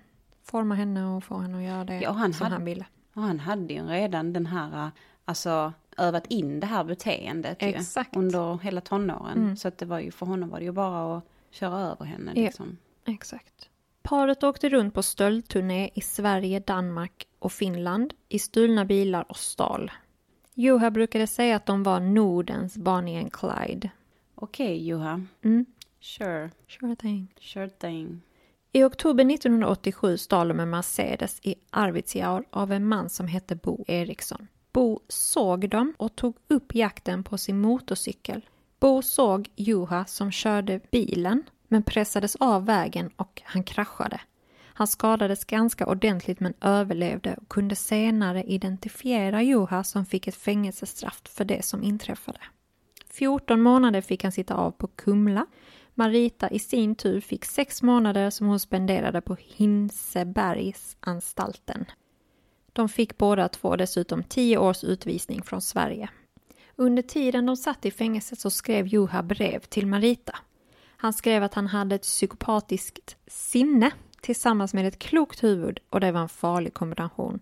forma 0.45 0.75
henne 0.75 1.05
och 1.05 1.23
få 1.23 1.37
henne 1.37 1.57
att 1.57 1.63
göra 1.63 1.83
det 1.83 1.99
Ja, 2.01 2.11
han 2.11 2.33
som 2.33 2.43
hade- 2.43 2.55
han 2.55 2.65
ville. 2.65 2.85
Och 3.13 3.21
han 3.21 3.39
hade 3.39 3.73
ju 3.73 3.83
redan 3.87 4.33
den 4.33 4.45
här, 4.45 4.91
alltså 5.25 5.73
övat 5.97 6.27
in 6.27 6.59
det 6.59 6.67
här 6.67 6.83
beteendet 6.83 7.61
ju, 7.61 7.67
Exakt. 7.67 8.15
under 8.15 8.57
hela 8.57 8.81
tonåren. 8.81 9.37
Mm. 9.37 9.57
Så 9.57 9.67
att 9.67 9.77
det 9.77 9.85
var 9.85 9.99
ju, 9.99 10.11
för 10.11 10.25
honom 10.25 10.49
var 10.49 10.59
det 10.59 10.65
ju 10.65 10.71
bara 10.71 11.17
att 11.17 11.23
köra 11.51 11.79
över 11.79 12.05
henne 12.05 12.31
Ja. 12.35 12.41
liksom. 12.43 12.77
Exakt. 13.05 13.69
Paret 14.01 14.43
åkte 14.43 14.69
runt 14.69 14.93
på 14.93 15.03
stöldturné 15.03 15.89
i 15.93 16.01
Sverige, 16.01 16.59
Danmark 16.59 17.27
och 17.39 17.51
Finland 17.51 18.13
i 18.29 18.39
stulna 18.39 18.85
bilar 18.85 19.25
och 19.29 19.37
stal. 19.37 19.91
Juha 20.53 20.91
brukade 20.91 21.27
säga 21.27 21.55
att 21.55 21.65
de 21.65 21.83
var 21.83 21.99
Nordens 21.99 22.77
Bonnie 22.77 23.19
and 23.19 23.33
Clyde. 23.33 23.89
Okej 24.35 24.87
Juha, 24.87 25.25
Mm, 25.43 25.65
sure, 25.99 26.51
sure 26.67 26.95
thing. 26.95 27.33
sure 27.41 27.69
thing. 27.69 28.21
I 28.75 28.83
oktober 28.83 29.31
1987 29.31 30.17
stal 30.17 30.47
de 30.47 30.59
en 30.59 30.69
Mercedes 30.69 31.39
i 31.43 31.55
Arvidsjaur 31.69 32.45
av 32.51 32.71
en 32.71 32.87
man 32.87 33.09
som 33.09 33.27
hette 33.27 33.55
Bo 33.55 33.85
Eriksson. 33.87 34.47
Bo 34.71 34.99
såg 35.07 35.69
dem 35.69 35.93
och 35.97 36.15
tog 36.15 36.35
upp 36.47 36.75
jakten 36.75 37.23
på 37.23 37.37
sin 37.37 37.61
motorcykel. 37.61 38.45
Bo 38.79 39.01
såg 39.01 39.49
Juha 39.55 40.05
som 40.05 40.31
körde 40.31 40.79
bilen 40.91 41.43
men 41.67 41.83
pressades 41.83 42.35
av 42.35 42.65
vägen 42.65 43.09
och 43.15 43.41
han 43.45 43.63
kraschade. 43.63 44.21
Han 44.63 44.87
skadades 44.87 45.45
ganska 45.45 45.85
ordentligt 45.85 46.39
men 46.39 46.53
överlevde 46.61 47.35
och 47.41 47.49
kunde 47.49 47.75
senare 47.75 48.43
identifiera 48.43 49.43
Juha 49.43 49.83
som 49.83 50.05
fick 50.05 50.27
ett 50.27 50.35
fängelsestraff 50.35 51.21
för 51.25 51.45
det 51.45 51.65
som 51.65 51.83
inträffade. 51.83 52.39
14 53.09 53.61
månader 53.61 54.01
fick 54.01 54.23
han 54.23 54.31
sitta 54.31 54.55
av 54.55 54.71
på 54.71 54.87
Kumla. 54.87 55.45
Marita 55.97 56.49
i 56.49 56.59
sin 56.59 56.95
tur 56.95 57.19
fick 57.19 57.45
sex 57.45 57.83
månader 57.83 58.29
som 58.29 58.47
hon 58.47 58.59
spenderade 58.59 59.21
på 59.21 59.37
Hinsebergsanstalten. 59.39 61.85
De 62.73 62.89
fick 62.89 63.17
båda 63.17 63.47
två 63.47 63.75
dessutom 63.75 64.23
10 64.23 64.57
års 64.57 64.83
utvisning 64.83 65.43
från 65.43 65.61
Sverige. 65.61 66.09
Under 66.75 67.03
tiden 67.03 67.45
de 67.45 67.57
satt 67.57 67.85
i 67.85 67.91
fängelset 67.91 68.39
så 68.39 68.49
skrev 68.49 68.87
Juha 68.87 69.23
brev 69.23 69.59
till 69.59 69.87
Marita. 69.87 70.37
Han 70.97 71.13
skrev 71.13 71.43
att 71.43 71.53
han 71.53 71.67
hade 71.67 71.95
ett 71.95 72.01
psykopatiskt 72.01 73.17
sinne 73.27 73.91
tillsammans 74.21 74.73
med 74.73 74.87
ett 74.87 74.99
klokt 74.99 75.43
huvud 75.43 75.79
och 75.89 75.99
det 75.99 76.11
var 76.11 76.21
en 76.21 76.29
farlig 76.29 76.73
kombination. 76.73 77.39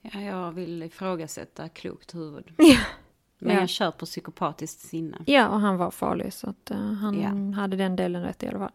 Ja, 0.00 0.20
jag 0.20 0.52
vill 0.52 0.82
ifrågasätta 0.82 1.68
klokt 1.68 2.14
huvud. 2.14 2.52
Ja. 2.58 2.78
Men 3.44 3.54
Ja. 3.54 3.60
jag 3.60 3.68
kör 3.68 3.90
på 3.90 4.06
psykopatiskt 4.06 4.80
sinne. 4.80 5.18
Ja, 5.26 5.48
och 5.48 5.60
han 5.60 5.76
var 5.76 5.90
farlig 5.90 6.32
så 6.32 6.50
att 6.50 6.70
eh, 6.70 6.76
han 6.78 7.20
Ja. 7.20 7.60
hade 7.60 7.76
den 7.76 7.96
delen 7.96 8.22
rätt 8.22 8.42
i 8.42 8.48
alla 8.48 8.58
fall. 8.58 8.72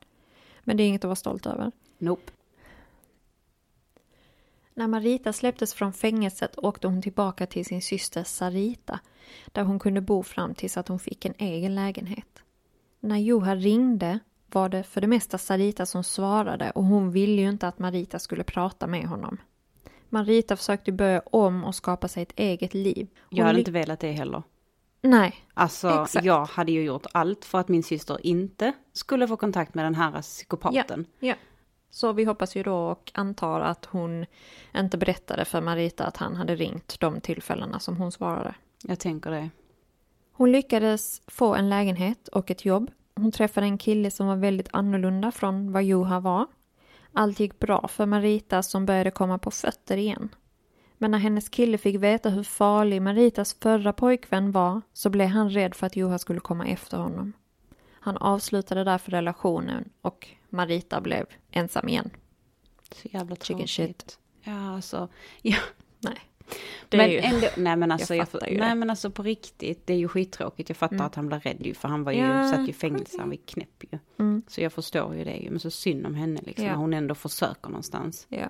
Men 0.63 0.77
det 0.77 0.83
är 0.83 0.87
inget 0.87 1.03
att 1.03 1.07
vara 1.07 1.15
stolt 1.15 1.45
över. 1.45 1.71
Nope. 1.97 2.31
När 4.73 4.87
Marita 4.87 5.33
släpptes 5.33 5.73
från 5.73 5.93
fängelset 5.93 6.57
åkte 6.57 6.87
hon 6.87 7.01
tillbaka 7.01 7.45
till 7.45 7.65
sin 7.65 7.81
syster 7.81 8.23
Sarita 8.23 8.99
där 9.45 9.63
hon 9.63 9.79
kunde 9.79 10.01
bo 10.01 10.23
fram 10.23 10.55
tills 10.55 10.77
att 10.77 10.87
hon 10.87 10.99
fick 10.99 11.25
en 11.25 11.33
egen 11.37 11.75
lägenhet. 11.75 12.43
När 12.99 13.17
Juha 13.17 13.55
ringde 13.55 14.19
var 14.47 14.69
det 14.69 14.83
för 14.83 15.01
det 15.01 15.07
mesta 15.07 15.37
Sarita 15.37 15.85
som 15.85 16.03
svarade 16.03 16.71
och 16.71 16.83
hon 16.83 17.11
ville 17.11 17.41
ju 17.41 17.49
inte 17.49 17.67
att 17.67 17.79
Marita 17.79 18.19
skulle 18.19 18.43
prata 18.43 18.87
med 18.87 19.05
honom. 19.07 19.37
Marita 20.09 20.55
försökte 20.55 20.91
börja 20.91 21.21
om 21.25 21.63
och 21.63 21.75
skapa 21.75 22.07
sig 22.07 22.23
ett 22.23 22.33
eget 22.39 22.73
liv. 22.73 23.07
Hon 23.29 23.37
Jag 23.37 23.45
hade 23.45 23.59
inte 23.59 23.71
velat 23.71 23.99
det 23.99 24.11
heller. 24.11 24.43
Nej, 25.01 25.45
Alltså, 25.53 26.01
Exakt. 26.03 26.25
jag 26.25 26.45
hade 26.45 26.71
ju 26.71 26.83
gjort 26.83 27.05
allt 27.11 27.45
för 27.45 27.59
att 27.59 27.67
min 27.67 27.83
syster 27.83 28.25
inte 28.25 28.73
skulle 28.93 29.27
få 29.27 29.37
kontakt 29.37 29.73
med 29.73 29.85
den 29.85 29.95
här 29.95 30.21
psykopaten. 30.21 31.05
Ja. 31.19 31.35
Så 31.89 32.13
vi 32.13 32.23
hoppas 32.23 32.55
ju 32.55 32.63
då 32.63 32.75
och 32.75 33.11
antar 33.13 33.61
att 33.61 33.85
hon 33.85 34.25
inte 34.75 34.97
berättade 34.97 35.45
för 35.45 35.61
Marita 35.61 36.05
att 36.05 36.17
han 36.17 36.35
hade 36.35 36.55
ringt 36.55 36.99
de 36.99 37.21
tillfällena 37.21 37.79
som 37.79 37.97
hon 37.97 38.11
svarade. 38.11 38.55
Jag 38.83 38.99
tänker 38.99 39.31
det. 39.31 39.49
Hon 40.31 40.51
lyckades 40.51 41.21
få 41.27 41.55
en 41.55 41.69
lägenhet 41.69 42.27
och 42.27 42.51
ett 42.51 42.65
jobb. 42.65 42.91
Hon 43.15 43.31
träffade 43.31 43.65
en 43.65 43.77
kille 43.77 44.11
som 44.11 44.27
var 44.27 44.35
väldigt 44.35 44.69
annorlunda 44.73 45.31
från 45.31 45.71
vad 45.71 45.83
Juha 45.83 46.19
var. 46.19 46.47
Allt 47.13 47.39
gick 47.39 47.59
bra 47.59 47.87
för 47.87 48.05
Marita 48.05 48.63
som 48.63 48.85
började 48.85 49.11
komma 49.11 49.37
på 49.37 49.51
fötter 49.51 49.97
igen. 49.97 50.29
Men 51.01 51.11
när 51.11 51.17
hennes 51.17 51.49
kille 51.49 51.77
fick 51.77 51.95
veta 51.95 52.29
hur 52.29 52.43
farlig 52.43 53.01
Maritas 53.01 53.53
förra 53.61 53.93
pojkvän 53.93 54.51
var 54.51 54.81
så 54.93 55.09
blev 55.09 55.27
han 55.27 55.49
rädd 55.49 55.75
för 55.75 55.87
att 55.87 55.95
Juha 55.95 56.17
skulle 56.19 56.39
komma 56.39 56.67
efter 56.67 56.97
honom. 56.97 57.33
Han 57.99 58.17
avslutade 58.17 58.83
därför 58.83 59.11
relationen 59.11 59.89
och 60.01 60.27
Marita 60.49 61.01
blev 61.01 61.25
ensam 61.51 61.89
igen. 61.89 62.09
Så 62.91 63.07
jävla 63.11 63.35
Chicken 63.35 63.57
tråkigt. 63.57 63.69
shit. 63.69 64.19
Ja, 64.43 64.75
alltså. 64.75 65.07
Ja. 65.41 65.57
Nej. 65.99 66.17
Det 66.89 66.97
men 66.97 67.11
ju... 67.11 67.17
ändå, 67.17 67.47
nej 67.57 67.75
men 67.75 67.91
alltså, 67.91 68.15
jag 68.15 68.27
ju 68.49 68.57
nej 68.57 68.75
men 68.75 68.89
alltså 68.89 69.11
på 69.11 69.23
riktigt, 69.23 69.87
det 69.87 69.93
är 69.93 69.97
ju 69.97 70.07
skittråkigt. 70.07 70.69
Jag 70.69 70.77
fattar 70.77 70.95
Mm. 70.95 71.05
att 71.05 71.15
han 71.15 71.27
blev 71.27 71.39
rädd 71.39 71.65
ju, 71.65 71.73
för 71.73 71.87
han 71.87 72.03
var 72.03 72.11
ju, 72.11 72.19
Ja, 72.19 72.49
satt 72.51 72.59
ju 72.59 72.67
i 72.69 72.73
fängelse, 72.73 73.15
han 73.19 73.29
var 73.29 73.35
ju 73.35 73.41
knäpp 73.45 73.83
ju. 73.91 73.99
Mm, 74.19 74.41
Så 74.47 74.61
jag 74.61 74.73
förstår 74.73 75.15
ju 75.15 75.23
det 75.23 75.37
ju, 75.37 75.49
men 75.49 75.59
så 75.59 75.71
synd 75.71 76.05
om 76.05 76.15
henne 76.15 76.41
liksom, 76.43 76.65
Ja. 76.65 76.71
när 76.71 76.77
hon 76.77 76.93
ändå 76.93 77.15
försöker 77.15 77.69
någonstans. 77.69 78.25
ja. 78.29 78.47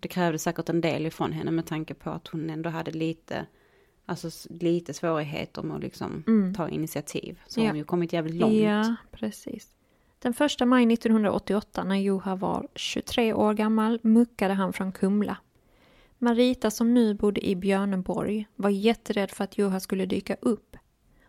Det 0.00 0.08
krävde 0.08 0.38
säkert 0.38 0.68
en 0.68 0.80
del 0.80 1.06
ifrån 1.06 1.32
henne 1.32 1.50
med 1.50 1.66
tanke 1.66 1.94
på 1.94 2.10
att 2.10 2.28
hon 2.28 2.50
ändå 2.50 2.70
hade 2.70 2.90
lite, 2.90 3.46
alltså 4.06 4.30
lite 4.50 4.94
svårigheter 4.94 5.62
med 5.62 5.76
att 5.76 5.82
liksom 5.82 6.24
Mm. 6.26 6.54
ta 6.54 6.68
initiativ. 6.68 7.38
Så 7.46 7.60
Ja. 7.60 7.64
har 7.64 7.68
hon 7.70 7.78
ju 7.78 7.84
kommit 7.84 8.12
jävligt 8.12 8.34
långt. 8.34 8.54
Ja, 8.54 8.94
precis. 9.10 9.68
Den 10.18 10.34
första 10.34 10.66
maj 10.66 10.86
1988 10.86 11.84
när 11.84 11.96
Juha 11.96 12.34
var 12.36 12.68
23 12.74 13.32
år 13.32 13.54
gammal 13.54 14.00
muckade 14.02 14.54
han 14.54 14.72
från 14.72 14.92
Kumla. 14.92 15.36
Marita 16.18 16.70
som 16.70 16.94
nu 16.94 17.14
bodde 17.14 17.46
i 17.46 17.56
Björneborg 17.56 18.46
var 18.56 18.70
jätterädd 18.70 19.30
för 19.30 19.44
att 19.44 19.58
Juha 19.58 19.80
skulle 19.80 20.06
dyka 20.06 20.36
upp. 20.40 20.76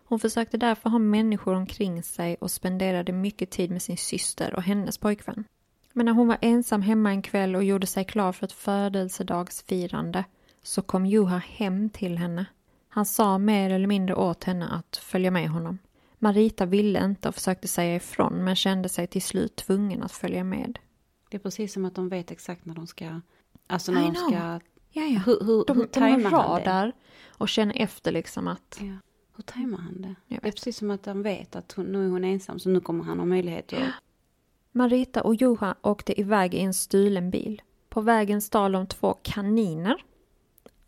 Hon 0.04 0.18
försökte 0.20 0.56
därför 0.56 0.90
ha 0.90 0.98
människor 0.98 1.54
omkring 1.54 2.02
sig 2.02 2.36
och 2.40 2.50
spenderade 2.50 3.12
mycket 3.12 3.50
tid 3.50 3.70
med 3.70 3.82
sin 3.82 3.96
syster 3.96 4.54
och 4.54 4.62
hennes 4.62 4.98
pojkvän. 4.98 5.44
Men 5.92 6.06
när 6.06 6.12
hon 6.12 6.28
var 6.28 6.38
ensam 6.40 6.82
hemma 6.82 7.10
en 7.10 7.22
kväll 7.22 7.56
och 7.56 7.64
gjorde 7.64 7.86
sig 7.86 8.04
klar 8.04 8.32
för 8.32 8.46
ett 8.46 8.52
födelsedagsfirande 8.52 10.24
så 10.62 10.82
kom 10.82 11.06
Juha 11.06 11.38
hem 11.38 11.90
till 11.90 12.18
henne. 12.18 12.46
Han 12.88 13.06
sa 13.06 13.38
mer 13.38 13.70
eller 13.70 13.86
mindre 13.86 14.14
åt 14.14 14.44
henne 14.44 14.68
att 14.68 14.96
följa 14.96 15.30
med 15.30 15.48
honom. 15.48 15.78
Marita 16.18 16.66
ville 16.66 17.04
inte 17.04 17.28
och 17.28 17.34
försökte 17.34 17.68
säga 17.68 17.96
ifrån 17.96 18.44
men 18.44 18.56
kände 18.56 18.88
sig 18.88 19.06
till 19.06 19.22
slut 19.22 19.56
tvungen 19.56 20.02
att 20.02 20.12
följa 20.12 20.44
med. 20.44 20.78
Det 21.30 21.36
är 21.36 21.40
precis 21.40 21.72
som 21.72 21.84
att 21.84 21.94
de 21.94 22.08
vet 22.08 22.30
exakt 22.30 22.64
när 22.64 22.74
de 22.74 22.86
ska, 22.86 23.20
alltså 23.66 23.92
när 23.92 24.00
I 24.00 24.04
de 24.04 24.14
know. 24.14 24.28
ska, 24.28 24.60
Ja, 24.92 25.02
ja. 25.02 25.18
hur, 25.26 25.40
hur, 25.44 25.64
De, 25.66 25.76
hur 25.76 25.84
de 25.84 25.88
tajmar 25.92 26.30
han 26.30 26.60
det? 26.60 26.70
radar 26.70 26.92
och 27.28 27.48
känner 27.48 27.74
efter 27.82 28.12
liksom 28.12 28.48
att... 28.48 28.78
Ja. 28.80 28.92
Hur 29.36 29.42
tajmar 29.42 29.78
han 29.78 30.02
det? 30.02 30.14
Det 30.28 30.48
är 30.48 30.52
precis 30.52 30.76
som 30.76 30.90
att 30.90 31.06
han 31.06 31.22
vet 31.22 31.56
att 31.56 31.72
hon, 31.72 31.86
nu 31.86 32.06
är 32.06 32.10
hon 32.10 32.24
ensam 32.24 32.58
så 32.58 32.68
nu 32.68 32.80
kommer 32.80 33.04
han 33.04 33.18
ha 33.18 33.26
möjlighet 33.26 33.72
att... 33.72 33.78
Marita 34.72 35.22
och 35.22 35.34
Juha 35.34 35.74
åkte 35.82 36.20
iväg 36.20 36.54
i 36.54 36.60
en 36.60 36.74
stulen 36.74 37.30
bil. 37.30 37.62
På 37.88 38.00
vägen 38.00 38.40
stal 38.40 38.72
de 38.72 38.86
två 38.86 39.14
kaniner. 39.22 40.04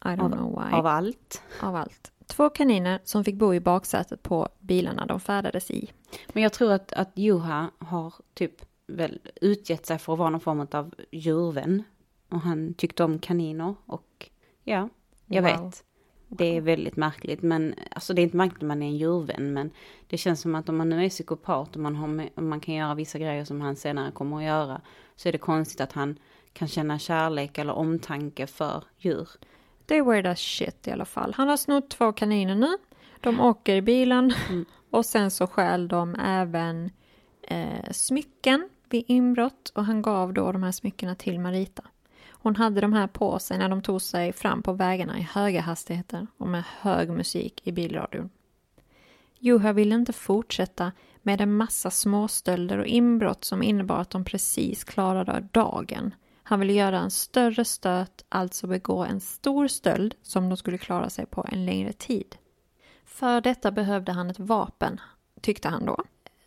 I 0.04 0.08
don't 0.08 0.22
Av- 0.24 0.32
know 0.32 0.50
why. 0.64 0.72
Av 0.76 0.86
allt. 0.86 1.42
Av 1.60 1.76
allt. 1.76 2.12
Två 2.26 2.50
kaniner 2.50 3.00
som 3.04 3.24
fick 3.24 3.34
bo 3.34 3.54
i 3.54 3.60
baksätet 3.60 4.22
på 4.22 4.48
bilarna 4.60 5.06
de 5.06 5.20
färdades 5.20 5.70
i. 5.70 5.90
Men 6.32 6.42
jag 6.42 6.52
tror 6.52 6.72
att, 6.72 6.92
att 6.92 7.10
Juha 7.18 7.70
har 7.78 8.14
typ 8.34 8.54
väl 8.86 9.20
utgett 9.40 9.86
sig 9.86 9.98
för 9.98 10.12
att 10.12 10.18
vara 10.18 10.30
någon 10.30 10.40
form 10.40 10.66
av 10.72 10.94
djurvän. 11.10 11.82
Och 12.28 12.40
han 12.40 12.74
tyckte 12.74 13.04
om 13.04 13.18
kaniner 13.18 13.74
och 13.86 14.30
ja, 14.64 14.88
jag 15.26 15.42
Wow. 15.42 15.64
vet. 15.64 15.84
Det 16.34 16.56
är 16.56 16.60
väldigt 16.60 16.96
märkligt, 16.96 17.42
men 17.42 17.74
alltså 17.90 18.14
det 18.14 18.20
är 18.20 18.22
inte 18.22 18.36
märkligt 18.36 18.62
om 18.62 18.68
man 18.68 18.82
är 18.82 18.86
en 18.86 18.96
djurvän, 18.96 19.52
men 19.52 19.70
det 20.06 20.16
känns 20.16 20.40
som 20.40 20.54
att 20.54 20.68
om 20.68 20.76
man 20.76 20.88
nu 20.88 21.04
är 21.04 21.08
psykopat 21.08 21.76
och 21.76 21.82
man, 21.82 21.96
har, 21.96 22.28
om 22.34 22.48
man 22.48 22.60
kan 22.60 22.74
göra 22.74 22.94
vissa 22.94 23.18
grejer 23.18 23.44
som 23.44 23.60
han 23.60 23.76
senare 23.76 24.12
kommer 24.12 24.36
att 24.36 24.42
göra, 24.42 24.80
så 25.16 25.28
är 25.28 25.32
det 25.32 25.38
konstigt 25.38 25.80
att 25.80 25.92
han 25.92 26.18
kan 26.52 26.68
känna 26.68 26.98
kärlek 26.98 27.58
eller 27.58 27.72
omtanke 27.72 28.46
för 28.46 28.84
djur. 28.98 29.28
Det 29.86 29.96
är 29.96 30.02
weird 30.02 30.26
as 30.26 30.38
shit 30.38 30.88
i 30.88 30.90
alla 30.90 31.04
fall. 31.04 31.34
Han 31.36 31.48
har 31.48 31.56
snott 31.56 31.90
två 31.90 32.12
kaniner 32.12 32.54
nu. 32.54 32.76
De 33.20 33.40
åker 33.40 33.74
i 33.74 33.82
bilen 33.82 34.34
Mm. 34.48 34.64
och 34.90 35.06
sen 35.06 35.30
så 35.30 35.46
stjäl 35.46 35.88
de 35.88 36.14
även 36.14 36.90
eh, 37.42 37.90
smycken 37.90 38.68
vid 38.88 39.04
inbrott 39.06 39.72
och 39.74 39.84
han 39.84 40.02
gav 40.02 40.32
då 40.32 40.52
de 40.52 40.62
här 40.62 40.72
smyckena 40.72 41.14
till 41.14 41.40
Marita. 41.40 41.82
Hon 42.42 42.56
hade 42.56 42.80
de 42.80 42.92
här 42.92 43.06
på 43.06 43.38
sig 43.38 43.58
när 43.58 43.68
de 43.68 43.82
tog 43.82 44.02
sig 44.02 44.32
fram 44.32 44.62
på 44.62 44.72
vägarna 44.72 45.18
i 45.18 45.22
höga 45.22 45.60
hastigheter 45.60 46.26
och 46.36 46.48
med 46.48 46.64
hög 46.80 47.10
musik 47.10 47.60
i 47.64 47.72
bilradion. 47.72 48.30
Juha 49.38 49.72
ville 49.72 49.94
inte 49.94 50.12
fortsätta 50.12 50.92
med 51.22 51.40
en 51.40 51.56
massa 51.56 51.90
småstölder 51.90 52.78
och 52.78 52.86
inbrott 52.86 53.44
som 53.44 53.62
innebar 53.62 53.98
att 53.98 54.10
de 54.10 54.24
precis 54.24 54.84
klarade 54.84 55.48
dagen. 55.52 56.14
Han 56.42 56.60
ville 56.60 56.72
göra 56.72 57.00
en 57.00 57.10
större 57.10 57.64
stöt, 57.64 58.24
alltså 58.28 58.66
begå 58.66 59.04
en 59.04 59.20
stor 59.20 59.68
stöld 59.68 60.14
som 60.22 60.48
de 60.48 60.56
skulle 60.56 60.78
klara 60.78 61.10
sig 61.10 61.26
på 61.26 61.46
en 61.52 61.64
längre 61.64 61.92
tid. 61.92 62.36
För 63.04 63.40
detta 63.40 63.70
behövde 63.70 64.12
han 64.12 64.30
ett 64.30 64.38
vapen, 64.38 65.00
tyckte 65.40 65.68
han 65.68 65.86
då. 65.86 66.04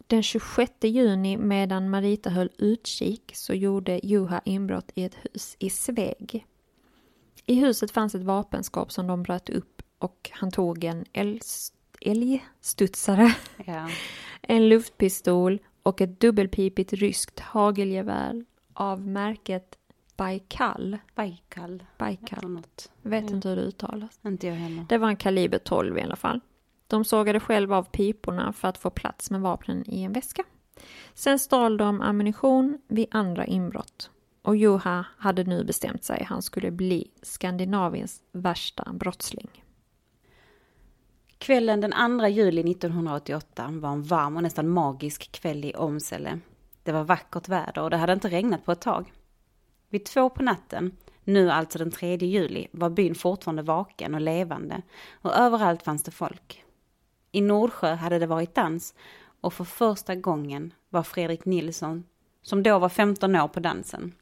Den 0.08 0.24
26 0.24 0.72
juni 0.82 1.38
medan 1.38 1.90
Marita 1.90 2.30
höll 2.30 2.50
utkik 2.58 3.32
så 3.36 3.54
gjorde 3.54 4.00
Juha 4.04 4.42
inbrott 4.46 4.92
i 4.96 5.04
ett 5.04 5.16
hus 5.22 5.56
i 5.60 5.70
Sveg. 5.70 6.46
I 7.46 7.56
huset 7.56 7.92
fanns 7.92 8.16
ett 8.16 8.22
vapenskåp 8.24 8.92
som 8.92 9.08
de 9.08 9.24
bröt 9.24 9.50
upp 9.50 9.82
och 10.00 10.30
han 10.34 10.52
tog 10.52 10.84
en 10.84 11.06
älgstudsare, 12.02 13.36
Ja. 13.66 13.90
en 14.42 14.70
luftpistol 14.70 15.60
och 15.84 16.02
ett 16.02 16.20
dubbelpipigt 16.20 16.94
ryskt 16.94 17.40
hagelgevär 17.40 18.46
av 18.74 19.08
märket 19.08 19.78
Baikal. 20.18 20.98
Baikal. 21.16 21.84
Baikal. 21.98 22.62
Vet 23.02 23.30
Ja. 23.30 23.36
inte 23.36 23.50
hur 23.50 23.56
det 23.56 23.62
uttalas. 23.62 24.20
Inte 24.26 24.48
jag 24.48 24.56
heller. 24.56 24.86
Det 24.90 24.98
var 24.98 25.08
en 25.08 25.16
kaliber 25.18 25.58
12 25.58 25.98
i 25.98 26.02
alla 26.02 26.16
fall. 26.16 26.40
De 26.88 27.04
sågade 27.06 27.40
själva 27.40 27.78
av 27.78 27.84
piporna 27.84 28.54
för 28.54 28.68
att 28.68 28.78
få 28.78 28.90
plats 28.90 29.32
med 29.32 29.42
vapnen 29.42 29.84
i 29.88 30.04
en 30.04 30.14
väska. 30.14 30.44
Sen 31.14 31.40
stal 31.40 31.78
de 31.78 32.02
ammunition 32.02 32.78
vid 32.88 33.08
andra 33.12 33.46
inbrott. 33.46 34.10
Och 34.42 34.56
Juha 34.56 35.06
hade 35.18 35.44
nu 35.44 35.64
bestämt 35.64 36.04
sig. 36.04 36.24
Han 36.30 36.42
skulle 36.42 36.72
bli 36.72 37.12
Skandinaviens 37.22 38.22
värsta 38.32 38.94
brottsling. 38.94 39.64
Kvällen 41.38 41.82
den 41.82 42.20
2 42.20 42.28
juli 42.28 42.72
1988 42.72 43.70
var 43.72 43.90
en 43.90 44.04
varm 44.04 44.36
och 44.36 44.44
nästan 44.44 44.70
magisk 44.70 45.32
kväll 45.32 45.66
i 45.66 45.76
Åmsele. 45.76 46.40
Det 46.84 46.92
var 46.92 47.04
vackert 47.04 47.50
väder 47.50 47.82
och 47.82 47.90
det 47.90 47.98
hade 47.98 48.14
inte 48.14 48.28
regnat 48.28 48.66
på 48.66 48.72
ett 48.72 48.82
tag. 48.82 49.14
Vid 49.90 50.06
två 50.06 50.30
på 50.30 50.44
natten, 50.44 50.92
nu 51.24 51.52
alltså 51.52 51.80
den 51.80 51.92
3 51.92 52.16
juli, 52.16 52.68
var 52.72 52.90
byn 52.90 53.16
fortfarande 53.16 53.62
vaken 53.62 54.16
och 54.16 54.22
levande 54.22 54.82
och 55.22 55.34
överallt 55.34 55.84
fanns 55.84 56.04
det 56.04 56.12
folk. 56.12 56.65
I 57.36 57.42
Nordsjö 57.42 57.96
hade 57.96 58.20
det 58.20 58.28
varit 58.28 58.56
dans 58.56 58.94
och 59.42 59.54
för 59.54 59.64
första 59.64 60.16
gången 60.16 60.74
var 60.90 61.04
Fredrik 61.04 61.46
Nilsson, 61.46 62.04
som 62.42 62.64
då 62.64 62.80
var 62.80 62.90
15 62.90 63.36
år, 63.36 63.48
på 63.48 63.60
dansen. 63.60 64.14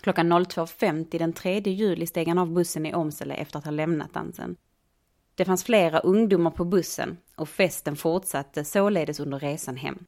Klockan 0.00 0.32
02.50 0.32 1.18
den 1.18 1.32
3 1.32 1.60
juli 1.60 2.06
steg 2.06 2.28
han 2.28 2.38
av 2.38 2.52
bussen 2.52 2.86
i 2.86 2.94
Åmsele 2.94 3.34
efter 3.34 3.58
att 3.58 3.64
ha 3.64 3.70
lämnat 3.70 4.14
dansen. 4.14 4.56
Det 5.34 5.44
fanns 5.44 5.64
flera 5.64 5.98
ungdomar 5.98 6.50
på 6.50 6.64
bussen 6.64 7.18
och 7.36 7.48
festen 7.48 7.96
fortsatte 7.96 8.64
således 8.64 9.20
under 9.20 9.38
resan 9.38 9.76
hem. 9.76 10.04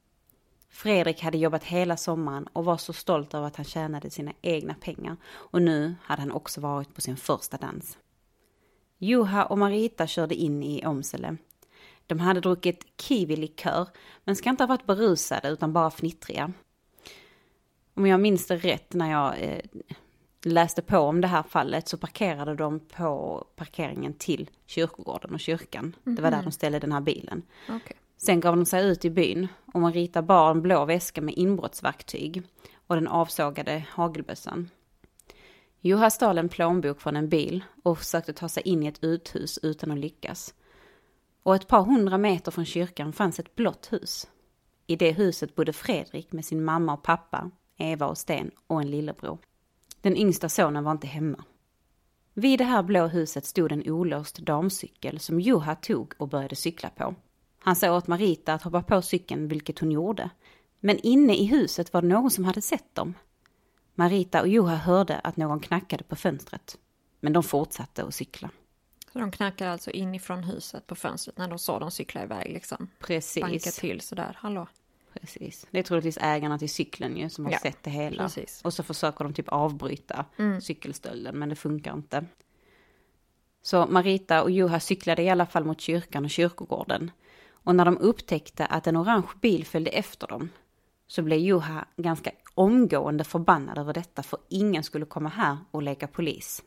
Fredrik 0.69 1.23
hade 1.23 1.39
jobbat 1.39 1.65
hela 1.65 1.97
sommaren 1.97 2.49
och 2.53 2.65
var 2.65 2.77
så 2.77 2.93
stolt 2.93 3.35
över 3.35 3.47
att 3.47 3.57
han 3.57 3.65
tjänade 3.65 4.11
sina 4.11 4.33
egna 4.43 4.75
pengar 4.75 5.17
och 5.27 5.63
nu 5.63 5.95
hade 6.03 6.23
han 6.23 6.33
också 6.33 6.61
varit 6.61 6.95
på 6.95 7.01
sin 7.01 7.17
första 7.17 7.57
dans. 7.57 7.99
Juha 8.99 9.45
och 9.45 9.59
Marita 9.59 10.07
körde 10.07 10.35
in 10.35 10.63
i 10.63 10.87
Åmsele. 10.87 11.37
De 12.07 12.21
hade 12.21 12.41
druckit 12.41 12.87
kiwilikör 13.01 13.89
men 14.25 14.37
ska 14.37 14.51
inte 14.51 14.63
ha 14.63 14.69
varit 14.69 14.87
berusade 14.87 15.49
utan 15.49 15.73
bara 15.73 15.91
fnittriga. 15.91 16.53
Om 17.95 18.07
jag 18.07 18.21
minns 18.21 18.47
det 18.47 18.57
rätt 18.57 18.93
när 18.93 19.11
jag 19.11 19.43
eh, 19.43 19.61
läste 20.45 20.83
på 20.83 20.99
om 20.99 21.21
det 21.21 21.29
här 21.29 21.43
fallet 21.43 21.89
så 21.89 21.97
parkerade 21.97 22.55
de 22.55 22.81
på 22.81 23.45
parkeringen 23.57 24.15
till 24.15 24.51
kyrkogården 24.67 25.35
och 25.35 25.41
kyrkan. 25.41 25.97
Det 26.05 26.23
var 26.23 26.31
där 26.31 26.43
de 26.43 26.53
ställde 26.53 26.79
den 26.79 26.93
här 26.93 27.01
bilen. 27.01 27.43
Okej. 27.69 27.97
Sen 28.17 28.41
gav 28.41 28.57
de 28.57 28.67
sig 28.67 28.87
ut 28.87 29.05
i 29.05 29.11
byn 29.11 29.49
och 29.73 29.81
Marita 29.81 30.23
bar 30.23 30.51
en 30.51 30.63
blå 30.63 30.85
väska 30.85 31.21
med 31.23 31.35
inbrottsverktyg 31.39 32.43
och 32.87 32.95
den 32.95 33.09
avsågade 33.09 33.85
hagelbössan. 33.91 34.71
Juha 35.81 36.11
stal 36.11 36.39
en 36.39 36.49
plånbok 36.49 37.01
från 37.01 37.17
en 37.17 37.29
bil 37.29 37.65
och 37.83 37.99
försökte 37.99 38.33
ta 38.33 38.49
sig 38.49 38.63
in 38.63 38.83
i 38.83 38.87
ett 38.87 39.05
uthus 39.05 39.59
utan 39.63 39.91
att 39.91 39.99
lyckas. 39.99 40.55
Och 41.45 41.55
ett 41.55 41.69
par 41.69 41.83
hundra 41.83 42.19
meter 42.19 42.51
från 42.51 42.65
kyrkan 42.65 43.13
fanns 43.13 43.39
ett 43.39 43.55
blått 43.55 43.93
hus. 43.93 44.29
I 44.87 44.97
det 44.97 45.13
huset 45.13 45.55
bodde 45.55 45.73
Fredrik 45.73 46.33
med 46.33 46.45
sin 46.45 46.65
mamma 46.65 46.95
och 46.95 47.03
pappa, 47.03 47.51
Eva 47.77 48.07
och 48.07 48.19
Sten 48.19 48.51
och 48.67 48.81
en 48.81 48.91
lillebror. 48.91 49.39
Den 50.01 50.17
yngsta 50.17 50.49
sonen 50.49 50.85
var 50.85 50.93
inte 50.93 51.07
hemma. 51.07 51.45
Vid 52.35 52.59
det 52.59 52.65
här 52.65 52.83
blå 52.83 53.07
huset 53.07 53.47
stod 53.47 53.73
en 53.73 53.91
olåst 53.91 54.39
damcykel 54.39 55.21
som 55.21 55.41
Juha 55.41 55.75
tog 55.75 56.15
och 56.19 56.29
började 56.29 56.57
cykla 56.57 56.91
på. 56.91 57.15
Han 57.59 57.77
sa 57.77 57.97
åt 57.97 58.07
Marita 58.07 58.55
att 58.55 58.63
hoppa 58.63 58.83
på 58.83 59.03
cykeln, 59.03 59.49
vilket 59.49 59.79
hon 59.79 59.93
gjorde. 59.93 60.31
Men 60.81 60.99
inne 60.99 61.37
i 61.37 61.45
huset 61.45 61.93
var 61.93 62.03
det 62.03 62.09
någon 62.09 62.31
som 62.31 62.45
hade 62.45 62.63
sett 62.63 62.95
dem. 62.95 63.15
Marita 63.95 64.41
och 64.41 64.49
Juha 64.49 64.77
hörde 64.77 65.19
att 65.19 65.37
någon 65.37 65.61
knackade 65.61 66.05
på 66.05 66.17
fönstret. 66.17 66.79
Men 67.21 67.33
de 67.33 67.43
fortsatte 67.43 68.05
att 68.05 68.15
cykla. 68.15 68.51
Så 69.15 69.21
de 69.21 69.31
knackade 69.31 69.71
alltså 69.73 69.91
inifrån 69.91 70.45
huset 70.45 70.87
på 70.87 70.95
fönstret 70.95 71.39
när 71.39 71.49
de 71.49 71.59
såg 71.59 71.81
dem 71.81 71.91
cykla 71.91 72.23
iväg 72.23 72.53
liksom. 72.53 72.89
Precis. 72.99 73.41
Banka 73.43 73.71
till 73.71 74.01
sådär, 74.01 74.37
hallå. 74.41 74.67
Precis. 75.21 75.67
Det 75.71 75.79
är 75.79 75.83
troligtvis 75.83 76.19
ägarna 76.21 76.59
till 76.59 76.71
cykeln 76.71 77.17
ju 77.17 77.31
som 77.31 77.45
har 77.45 77.53
Ja, 77.53 77.59
sett 77.59 77.83
det 77.83 77.91
hela. 77.91 78.23
precis. 78.23 78.61
Och 78.65 78.75
så 78.75 78.83
försöker 78.83 79.25
de 79.25 79.35
typ 79.35 79.49
avbryta 79.49 80.25
Mm. 80.39 80.61
cykelstölden, 80.61 81.39
men 81.39 81.49
det 81.49 81.57
funkar 81.57 81.93
inte. 81.95 82.25
Så 83.63 83.87
Marita 83.87 84.43
och 84.43 84.51
Juha 84.51 84.81
cyklade 84.81 85.23
i 85.23 85.31
alla 85.31 85.47
fall 85.47 85.65
mot 85.65 85.81
kyrkan 85.81 86.25
och 86.25 86.31
kyrkogården. 86.31 87.11
Och 87.51 87.75
när 87.77 87.85
de 87.85 87.99
upptäckte 87.99 88.67
att 88.67 88.87
en 88.87 88.97
orange 88.97 89.29
bil 89.41 89.65
följde 89.67 89.91
efter 89.91 90.27
dem 90.27 90.49
så 91.07 91.23
blev 91.23 91.39
Juha 91.39 91.85
ganska 91.97 92.31
omgående 92.55 93.25
förbannad 93.25 93.79
över 93.79 93.93
detta 93.93 94.23
för 94.23 94.39
ingen 94.49 94.83
skulle 94.83 95.07
komma 95.07 95.29
här 95.29 95.57
och 95.71 95.83
leka 95.83 96.07
polis. 96.07 96.63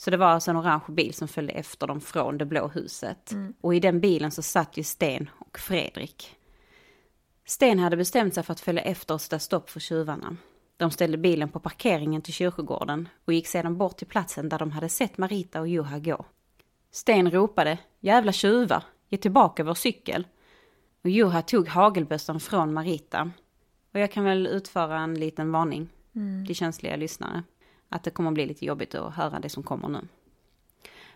Så 0.00 0.10
det 0.10 0.16
var 0.16 0.26
alltså 0.26 0.50
en 0.50 0.56
orange 0.56 0.84
bil 0.88 1.14
som 1.14 1.28
följde 1.28 1.52
efter 1.52 1.86
dem 1.86 2.00
från 2.00 2.38
det 2.38 2.44
blå 2.44 2.68
huset. 2.68 3.32
Och 3.60 3.74
i 3.74 3.80
den 3.80 4.00
bilen 4.00 4.30
så 4.30 4.42
satt 4.42 4.76
ju 4.76 4.82
Sten 4.82 5.30
och 5.38 5.58
Fredrik. 5.58 6.36
Sten 7.46 7.78
hade 7.78 7.96
bestämt 7.96 8.34
sig 8.34 8.42
för 8.42 8.52
att 8.52 8.60
följa 8.60 8.82
efter 8.82 9.14
och 9.14 9.20
sätta 9.20 9.38
stopp 9.38 9.70
för 9.70 9.80
tjuvarna. 9.80 10.36
De 10.76 10.90
ställde 10.90 11.18
bilen 11.18 11.48
på 11.48 11.60
parkeringen 11.60 12.22
till 12.22 12.32
kyrkogården 12.34 13.08
och 13.24 13.32
gick 13.32 13.46
sedan 13.46 13.78
bort 13.78 13.96
till 13.96 14.06
platsen 14.06 14.48
där 14.48 14.58
de 14.58 14.70
hade 14.70 14.88
sett 14.88 15.18
Marita 15.18 15.60
och 15.60 15.68
Juha 15.68 15.98
gå. 15.98 16.24
Sten 16.90 17.30
ropade 17.30 17.78
“Jävla 18.00 18.32
tjuvar, 18.32 18.82
ge 19.08 19.18
tillbaka 19.18 19.64
vår 19.64 19.74
cykel!” 19.74 20.26
och 21.04 21.10
Juha 21.10 21.42
tog 21.42 21.68
hagelbössan 21.68 22.40
från 22.40 22.72
Marita. 22.72 23.30
Och 23.94 24.00
jag 24.00 24.12
kan 24.12 24.24
väl 24.24 24.46
utföra 24.46 24.98
en 24.98 25.14
liten 25.14 25.52
varning 25.52 25.88
till 26.46 26.56
känsliga 26.56 26.96
lyssnare. 26.96 27.42
Att 27.92 28.04
det 28.04 28.10
kommer 28.10 28.30
bli 28.30 28.46
lite 28.46 28.64
jobbigt 28.64 28.94
att 28.94 29.14
höra 29.14 29.40
det 29.40 29.48
som 29.48 29.62
kommer 29.62 29.88
nu. 29.88 30.08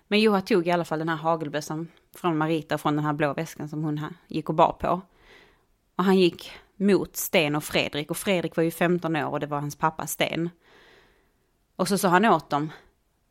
Men 0.08 0.20
Juha 0.20 0.40
tog 0.40 0.66
i 0.66 0.70
alla 0.70 0.84
fall 0.84 0.98
den 0.98 1.08
här 1.08 1.16
hagelbössan 1.16 1.88
från 2.16 2.38
Marita 2.38 2.78
från 2.78 2.96
den 2.96 3.04
här 3.04 3.12
blå 3.12 3.34
väskan 3.34 3.68
som 3.68 3.84
hon 3.84 4.00
gick 4.26 4.48
och 4.48 4.54
bar 4.54 4.72
på. 4.72 5.00
Och 5.96 6.04
han 6.04 6.18
gick 6.18 6.52
mot 6.76 7.16
Sten 7.16 7.56
och 7.56 7.64
Fredrik 7.64 8.10
och 8.10 8.16
Fredrik 8.16 8.56
var 8.56 8.64
ju 8.64 8.70
15 8.70 9.16
år 9.16 9.30
och 9.30 9.40
det 9.40 9.46
var 9.46 9.60
hans 9.60 9.76
pappa 9.76 10.06
Sten. 10.06 10.50
Och 11.76 11.88
så 11.88 11.98
sa 11.98 12.08
han 12.08 12.24
åt 12.24 12.50
dem, 12.50 12.72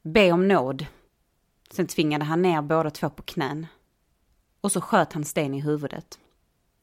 be 0.01 0.31
om 0.31 0.47
nåd. 0.47 0.85
Sen 1.71 1.87
tvingade 1.87 2.25
han 2.25 2.41
ner 2.41 2.61
båda 2.61 2.89
två 2.89 3.09
på 3.09 3.23
knän. 3.23 3.67
Och 4.61 4.71
så 4.71 4.81
sköt 4.81 5.13
han 5.13 5.25
Sten 5.25 5.53
i 5.53 5.61
huvudet. 5.61 6.19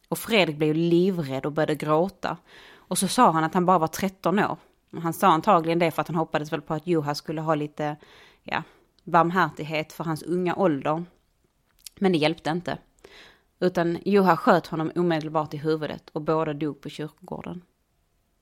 Och 0.09 0.19
Fredrik 0.19 0.57
blev 0.57 0.75
livrädd 0.75 1.47
och 1.47 1.53
började 1.53 1.75
gråta. 1.75 2.37
Och 2.75 2.99
så 2.99 3.09
sa 3.09 3.31
han 3.31 3.45
att 3.45 3.55
han 3.55 3.67
bara 3.67 3.79
var 3.79 3.87
13 3.87 4.39
år. 4.39 4.57
Han 4.93 5.13
sa 5.13 5.29
antagligen 5.29 5.79
det 5.79 5.91
för 5.91 6.03
att 6.03 6.09
han 6.09 6.17
hoppades 6.17 6.53
väl 6.53 6.63
på 6.63 6.75
att 6.75 6.87
Juha 6.87 7.15
skulle 7.15 7.41
ha 7.41 7.55
lite, 7.55 7.97
ja, 8.43 8.63
barmhärtighet 9.05 9.93
för 9.93 10.05
hans 10.05 10.23
unga 10.23 10.55
ålder. 10.55 11.05
Men 11.99 12.13
det 12.13 12.19
hjälpte 12.19 12.51
inte. 12.51 12.79
Utan 13.61 13.99
Juha 14.05 14.37
sköt 14.37 14.67
honom 14.67 14.93
omedelbart 14.95 15.55
i 15.55 15.57
huvudet 15.57 16.11
och 16.11 16.23
båda 16.23 16.53
dog 16.53 16.81
på 16.81 16.89
kyrkogården. 16.89 17.63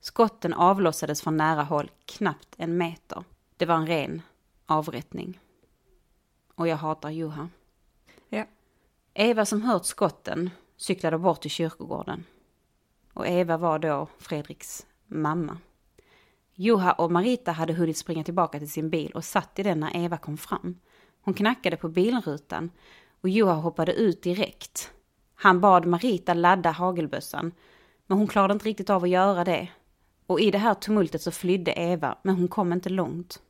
Skotten 0.01 0.53
avlossades 0.53 1.23
från 1.23 1.37
nära 1.37 1.63
håll, 1.63 1.91
knappt 2.07 2.55
en 2.57 2.77
meter. 2.77 3.25
Det 3.57 3.67
var 3.67 3.75
en 3.75 3.87
ren 3.87 4.23
avrättning. 4.67 5.41
Och 6.55 6.69
jag 6.69 6.77
hatar 6.77 7.11
Juha. 7.11 7.49
Ja. 8.29 8.45
Eva 9.15 9.45
som 9.45 9.63
hört 9.63 9.85
skotten 9.85 10.51
cyklade 10.77 11.19
bort 11.19 11.41
till 11.41 11.51
kyrkogården. 11.51 12.25
Och 13.13 13.27
Eva 13.27 13.57
var 13.57 13.79
då 13.79 14.09
Fredriks 14.19 14.87
mamma. 15.07 15.59
Juha 16.61 16.93
och 16.93 17.11
Marita 17.11 17.53
hade 17.53 17.73
hunnit 17.73 17.97
springa 17.97 18.25
tillbaka 18.25 18.59
till 18.59 18.71
sin 18.71 18.91
bil 18.91 19.13
och 19.13 19.25
satt 19.25 19.59
i 19.59 19.63
den 19.63 19.81
när 19.81 19.97
Eva 19.97 20.17
kom 20.17 20.37
fram. 20.37 20.79
Hon 21.23 21.35
knackade 21.35 21.77
på 21.77 21.89
bilrutan 21.89 22.71
och 23.21 23.29
Juha 23.29 23.55
hoppade 23.55 23.93
ut 23.93 24.23
direkt. 24.23 24.91
Han 25.35 25.61
bad 25.61 25.87
Marita 25.87 26.35
ladda 26.35 26.71
hagelbössan, 26.71 27.53
men 28.07 28.19
hon 28.19 28.27
klarade 28.27 28.53
inte 28.53 28.69
riktigt 28.69 28.91
av 28.91 29.03
att 29.05 29.09
göra 29.09 29.45
det. 29.45 29.69
Och 30.27 30.41
i 30.41 30.51
det 30.51 30.59
här 30.59 30.75
tumultet 30.75 31.23
så 31.23 31.31
flydde 31.31 31.73
Eva, 31.73 32.19
men 32.23 32.35
hon 32.35 32.49
kom 32.49 32.73
inte 32.73 32.89
långt. 32.89 33.43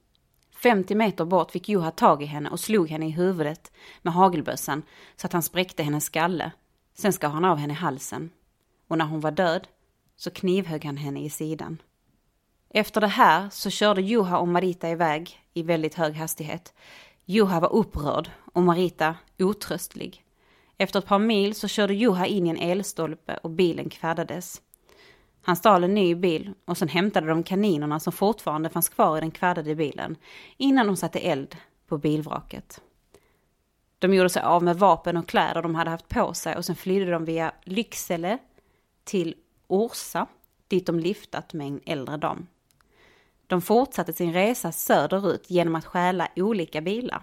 50 0.63 0.95
meter 0.95 1.25
bort 1.25 1.51
fick 1.51 1.69
Juha 1.69 1.91
tag 1.91 2.23
i 2.23 2.27
henne 2.27 2.51
och 2.51 2.61
slog 2.61 2.89
henne 2.89 3.07
i 3.07 3.11
huvudet 3.11 3.73
med 4.03 4.13
hagelbössan 4.13 4.83
så 5.17 5.27
att 5.27 5.33
han 5.33 5.43
spräckte 5.43 5.83
hennes 5.83 6.05
skalle. 6.05 6.53
Sen 6.95 7.13
skar 7.13 7.29
han 7.29 7.45
av 7.45 7.57
henne 7.57 7.75
halsen. 7.75 8.31
Och 8.89 8.99
när 8.99 9.07
hon 9.07 9.21
var 9.21 9.31
död 9.31 9.69
så 10.17 10.31
knivhögg 10.31 10.85
han 10.85 10.97
henne 10.97 11.25
i 11.25 11.31
sidan. 11.31 11.79
Efter 12.71 13.01
det 13.01 13.07
här 13.07 13.49
så 13.51 13.71
körde 13.71 14.03
Juha 14.03 14.39
och 14.39 14.49
Marita 14.49 14.89
iväg 14.89 15.41
i 15.55 15.63
väldigt 15.63 15.95
hög 15.95 16.15
hastighet. 16.15 16.75
Juha 17.25 17.61
var 17.61 17.73
upprörd 17.73 18.31
och 18.53 18.63
Marita 18.63 19.15
otröstlig. 19.39 20.25
Efter 20.77 20.99
ett 20.99 21.07
par 21.07 21.19
mil 21.19 21.55
så 21.55 21.69
körde 21.69 21.95
Juha 21.95 22.27
in 22.27 22.47
i 22.47 22.51
en 22.51 22.57
elstolpe 22.57 23.39
och 23.43 23.51
bilen 23.51 23.91
kvaddades. 23.91 24.63
Han 25.43 25.57
stal 25.57 25.85
en 25.85 25.95
ny 25.95 26.15
bil 26.15 26.53
och 26.65 26.79
sen 26.79 26.89
hämtade 26.89 27.27
de 27.27 27.43
kaninerna 27.43 28.01
som 28.01 28.13
fortfarande 28.13 28.71
fanns 28.71 28.89
kvar 28.89 29.17
i 29.17 29.21
den 29.21 29.31
kvaddade 29.31 29.75
bilen 29.75 30.17
innan 30.57 30.87
de 30.87 30.97
satte 30.97 31.19
eld 31.19 31.57
på 31.87 31.99
bilvraket. 31.99 32.81
De 33.99 34.15
gjorde 34.15 34.31
sig 34.31 34.43
av 34.43 34.63
med 34.63 34.79
vapen 34.79 35.17
och 35.17 35.29
kläder 35.29 35.63
de 35.63 35.75
hade 35.75 35.91
haft 35.91 36.09
på 36.09 36.35
sig 36.35 36.57
och 36.57 36.65
sen 36.65 36.77
flydde 36.77 37.11
de 37.11 37.25
via 37.25 37.53
Lycksele 37.65 38.39
till 39.05 39.35
Orsa 39.67 40.27
dit 40.69 40.87
de 40.87 41.01
lyftat 41.01 41.53
med 41.53 41.67
en 41.67 41.81
äldre 41.87 42.17
dam. 42.17 42.47
De 43.49 43.61
fortsatte 43.61 44.13
sin 44.13 44.33
resa 44.33 44.73
söderut 44.73 45.51
genom 45.51 45.75
att 45.75 45.85
stjäla 45.85 46.29
olika 46.37 46.81
bilar. 46.81 47.23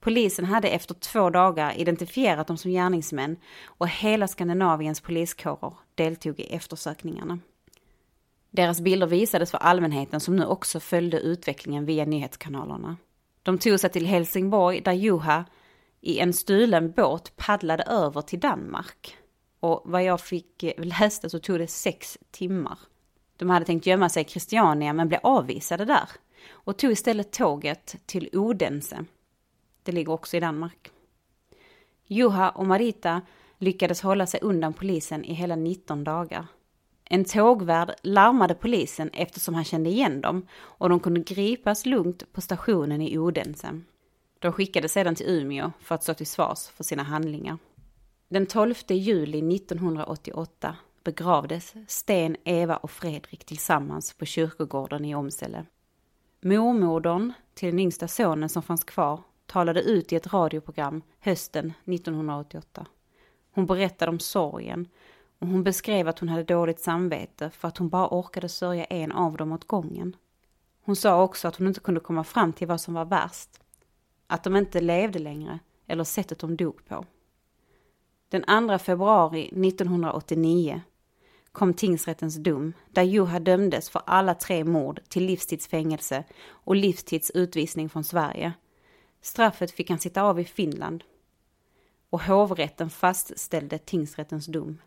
Polisen 0.00 0.44
hade 0.44 0.68
efter 0.68 0.94
två 0.94 1.30
dagar 1.30 1.78
identifierat 1.78 2.46
dem 2.46 2.56
som 2.56 2.70
gärningsmän 2.70 3.36
och 3.64 3.88
hela 3.88 4.28
Skandinaviens 4.28 5.00
poliskårer 5.00 5.74
deltog 5.94 6.40
i 6.40 6.42
eftersökningarna. 6.42 7.38
Deras 8.50 8.80
bilder 8.80 9.06
visades 9.06 9.50
för 9.50 9.58
allmänheten 9.58 10.20
som 10.20 10.36
nu 10.36 10.44
också 10.44 10.80
följde 10.80 11.20
utvecklingen 11.20 11.86
via 11.86 12.04
nyhetskanalerna. 12.04 12.96
De 13.42 13.58
tog 13.58 13.80
sig 13.80 13.90
till 13.90 14.06
Helsingborg 14.06 14.80
där 14.80 14.92
Juha 14.92 15.44
i 16.00 16.18
en 16.18 16.32
stulen 16.32 16.92
båt 16.92 17.36
paddlade 17.36 17.82
över 17.82 18.22
till 18.22 18.40
Danmark. 18.40 19.16
Och 19.60 19.82
vad 19.84 20.04
jag 20.04 20.20
fick 20.20 20.64
läste 20.76 21.30
så 21.30 21.38
tog 21.38 21.58
det 21.58 21.66
sex 21.66 22.18
timmar. 22.30 22.78
De 23.40 23.50
hade 23.50 23.66
tänkt 23.66 23.86
gömma 23.86 24.08
sig 24.08 24.22
i 24.22 24.28
Christiania 24.28 24.92
men 24.92 25.08
blev 25.08 25.20
avvisade 25.22 25.84
där 25.84 26.08
och 26.50 26.76
tog 26.76 26.92
istället 26.92 27.32
tåget 27.32 27.96
till 28.06 28.28
Odense. 28.32 29.04
Det 29.82 29.92
ligger 29.92 30.12
också 30.12 30.36
i 30.36 30.40
Danmark. 30.40 30.90
Juha 32.06 32.50
och 32.50 32.66
Marita 32.66 33.20
lyckades 33.58 34.00
hålla 34.00 34.26
sig 34.26 34.40
undan 34.42 34.72
polisen 34.72 35.24
i 35.24 35.34
hela 35.34 35.56
19 35.56 36.04
dagar. 36.04 36.46
En 37.04 37.24
tågvärd 37.24 37.94
larmade 38.02 38.54
polisen 38.54 39.10
eftersom 39.12 39.54
han 39.54 39.64
kände 39.64 39.90
igen 39.90 40.20
dem 40.20 40.46
och 40.52 40.88
de 40.88 41.00
kunde 41.00 41.20
gripas 41.20 41.86
lugnt 41.86 42.32
på 42.32 42.40
stationen 42.40 43.02
i 43.02 43.18
Odense. 43.18 43.80
De 44.38 44.52
skickades 44.52 44.92
sedan 44.92 45.14
till 45.14 45.26
Umeå 45.26 45.72
för 45.80 45.94
att 45.94 46.02
stå 46.02 46.14
till 46.14 46.26
svars 46.26 46.68
för 46.68 46.84
sina 46.84 47.02
handlingar. 47.02 47.58
Den 48.28 48.46
12 48.46 48.74
juli 48.88 49.56
1988 49.56 50.76
begravdes 51.04 51.74
Sten, 51.86 52.36
Eva 52.44 52.76
och 52.76 52.90
Fredrik 52.90 53.44
tillsammans 53.44 54.14
på 54.14 54.24
kyrkogården 54.24 55.04
i 55.04 55.14
Omsele. 55.14 55.66
Mormodern 56.40 57.32
till 57.54 57.68
den 57.68 57.78
yngsta 57.78 58.08
sonen 58.08 58.48
som 58.48 58.62
fanns 58.62 58.84
kvar 58.84 59.22
talade 59.46 59.82
ut 59.82 60.12
i 60.12 60.16
ett 60.16 60.32
radioprogram 60.32 61.02
hösten 61.20 61.72
1988. 61.84 62.86
Hon 63.52 63.66
berättade 63.66 64.10
om 64.10 64.18
sorgen 64.18 64.88
och 65.38 65.46
hon 65.46 65.64
beskrev 65.64 66.08
att 66.08 66.18
hon 66.18 66.28
hade 66.28 66.44
dåligt 66.44 66.80
samvete 66.80 67.50
för 67.50 67.68
att 67.68 67.78
hon 67.78 67.88
bara 67.88 68.08
orkade 68.08 68.48
sörja 68.48 68.84
en 68.84 69.12
av 69.12 69.36
dem 69.36 69.52
åt 69.52 69.66
gången. 69.66 70.16
Hon 70.82 70.96
sa 70.96 71.22
också 71.22 71.48
att 71.48 71.56
hon 71.56 71.66
inte 71.66 71.80
kunde 71.80 72.00
komma 72.00 72.24
fram 72.24 72.52
till 72.52 72.68
vad 72.68 72.80
som 72.80 72.94
var 72.94 73.04
värst. 73.04 73.50
Att 74.26 74.44
de 74.44 74.56
inte 74.56 74.80
levde 74.80 75.18
längre 75.18 75.58
eller 75.86 76.04
sättet 76.04 76.38
de 76.38 76.56
dog 76.56 76.84
på. 76.88 77.04
Den 78.28 78.68
2 78.68 78.78
februari 78.78 79.42
1989 79.68 80.82
kom 81.52 81.74
tingsrättens 81.74 82.36
dom 82.36 82.72
där 82.90 83.02
Juha 83.02 83.40
dömdes 83.40 83.90
för 83.90 84.02
alla 84.06 84.34
tre 84.34 84.64
mord 84.64 85.00
till 85.08 85.24
livstidsfängelse 85.24 86.24
och 86.42 86.76
livstids 86.76 87.30
utvisning 87.30 87.88
från 87.88 88.04
Sverige. 88.04 88.52
Straffet 89.22 89.70
fick 89.70 89.90
han 89.90 89.98
sitta 89.98 90.22
av 90.22 90.40
i 90.40 90.44
Finland. 90.44 91.04
Och 92.10 92.22
hovrätten 92.22 92.90
fastställde 92.90 93.78
tingsrättens 93.78 94.46
dom. 94.46 94.78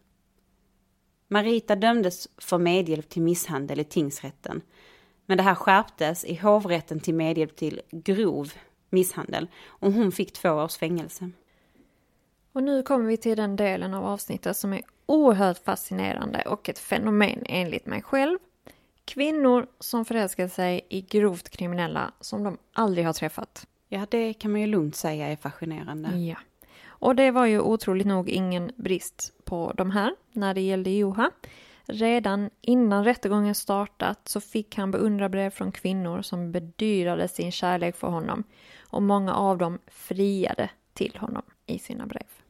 Marita 1.27 1.75
dömdes 1.75 2.27
för 2.37 2.57
medhjälp 2.57 3.09
till 3.09 3.21
misshandel 3.21 3.79
i 3.79 3.83
tingsrätten. 3.83 4.61
Men 5.25 5.37
det 5.37 5.43
här 5.43 5.55
skärptes 5.55 6.25
i 6.25 6.35
hovrätten 6.35 6.99
till 6.99 7.13
medhjälp 7.13 7.55
till 7.55 7.81
grov 7.91 8.53
misshandel 8.89 9.47
och 9.65 9.91
hon 9.91 10.11
fick 10.11 10.33
två 10.33 10.49
års 10.49 10.77
fängelse. 10.77 11.31
Och 12.53 12.63
nu 12.63 12.83
kommer 12.83 13.05
vi 13.05 13.17
till 13.17 13.37
den 13.37 13.55
delen 13.55 13.93
av 13.93 14.05
avsnittet 14.05 14.57
som 14.57 14.73
är 14.73 14.81
oerhört 15.05 15.57
fascinerande 15.57 16.41
och 16.41 16.69
ett 16.69 16.79
fenomen 16.79 17.43
enligt 17.45 17.85
mig 17.85 18.01
själv. 18.01 18.37
Kvinnor 19.05 19.67
som 19.79 20.05
förälskar 20.05 20.47
sig 20.47 20.85
i 20.89 21.01
grovt 21.01 21.49
kriminella 21.49 22.11
som 22.19 22.43
de 22.43 22.57
aldrig 22.73 23.05
har 23.05 23.13
träffat. 23.13 23.67
Ja, 23.89 24.05
det 24.09 24.33
kan 24.33 24.51
man 24.51 24.61
ju 24.61 24.67
lugnt 24.67 24.95
säga 24.95 25.27
är 25.27 25.35
fascinerande. 25.35 26.17
Ja. 26.17 26.35
Och 26.85 27.15
det 27.15 27.31
var 27.31 27.45
ju 27.45 27.59
otroligt 27.59 28.07
nog 28.07 28.29
ingen 28.29 28.71
brist 28.75 29.33
på 29.43 29.73
de 29.77 29.91
här 29.91 30.15
när 30.31 30.53
det 30.53 30.61
gällde 30.61 30.89
Joha. 30.89 31.31
Redan 31.85 32.49
innan 32.61 33.03
rättegången 33.03 33.55
startat 33.55 34.27
så 34.27 34.41
fick 34.41 34.77
han 34.77 34.91
beundrarbrev 34.91 35.49
från 35.49 35.71
kvinnor 35.71 36.21
som 36.21 36.51
bedyrade 36.51 37.27
sin 37.27 37.51
kärlek 37.51 37.95
för 37.95 38.07
honom 38.07 38.43
och 38.89 39.01
många 39.01 39.33
av 39.33 39.57
dem 39.57 39.79
friade 39.87 40.69
till 40.93 41.17
honom 41.19 41.43
i 41.65 41.79
sina 41.79 42.05
brev. 42.05 42.42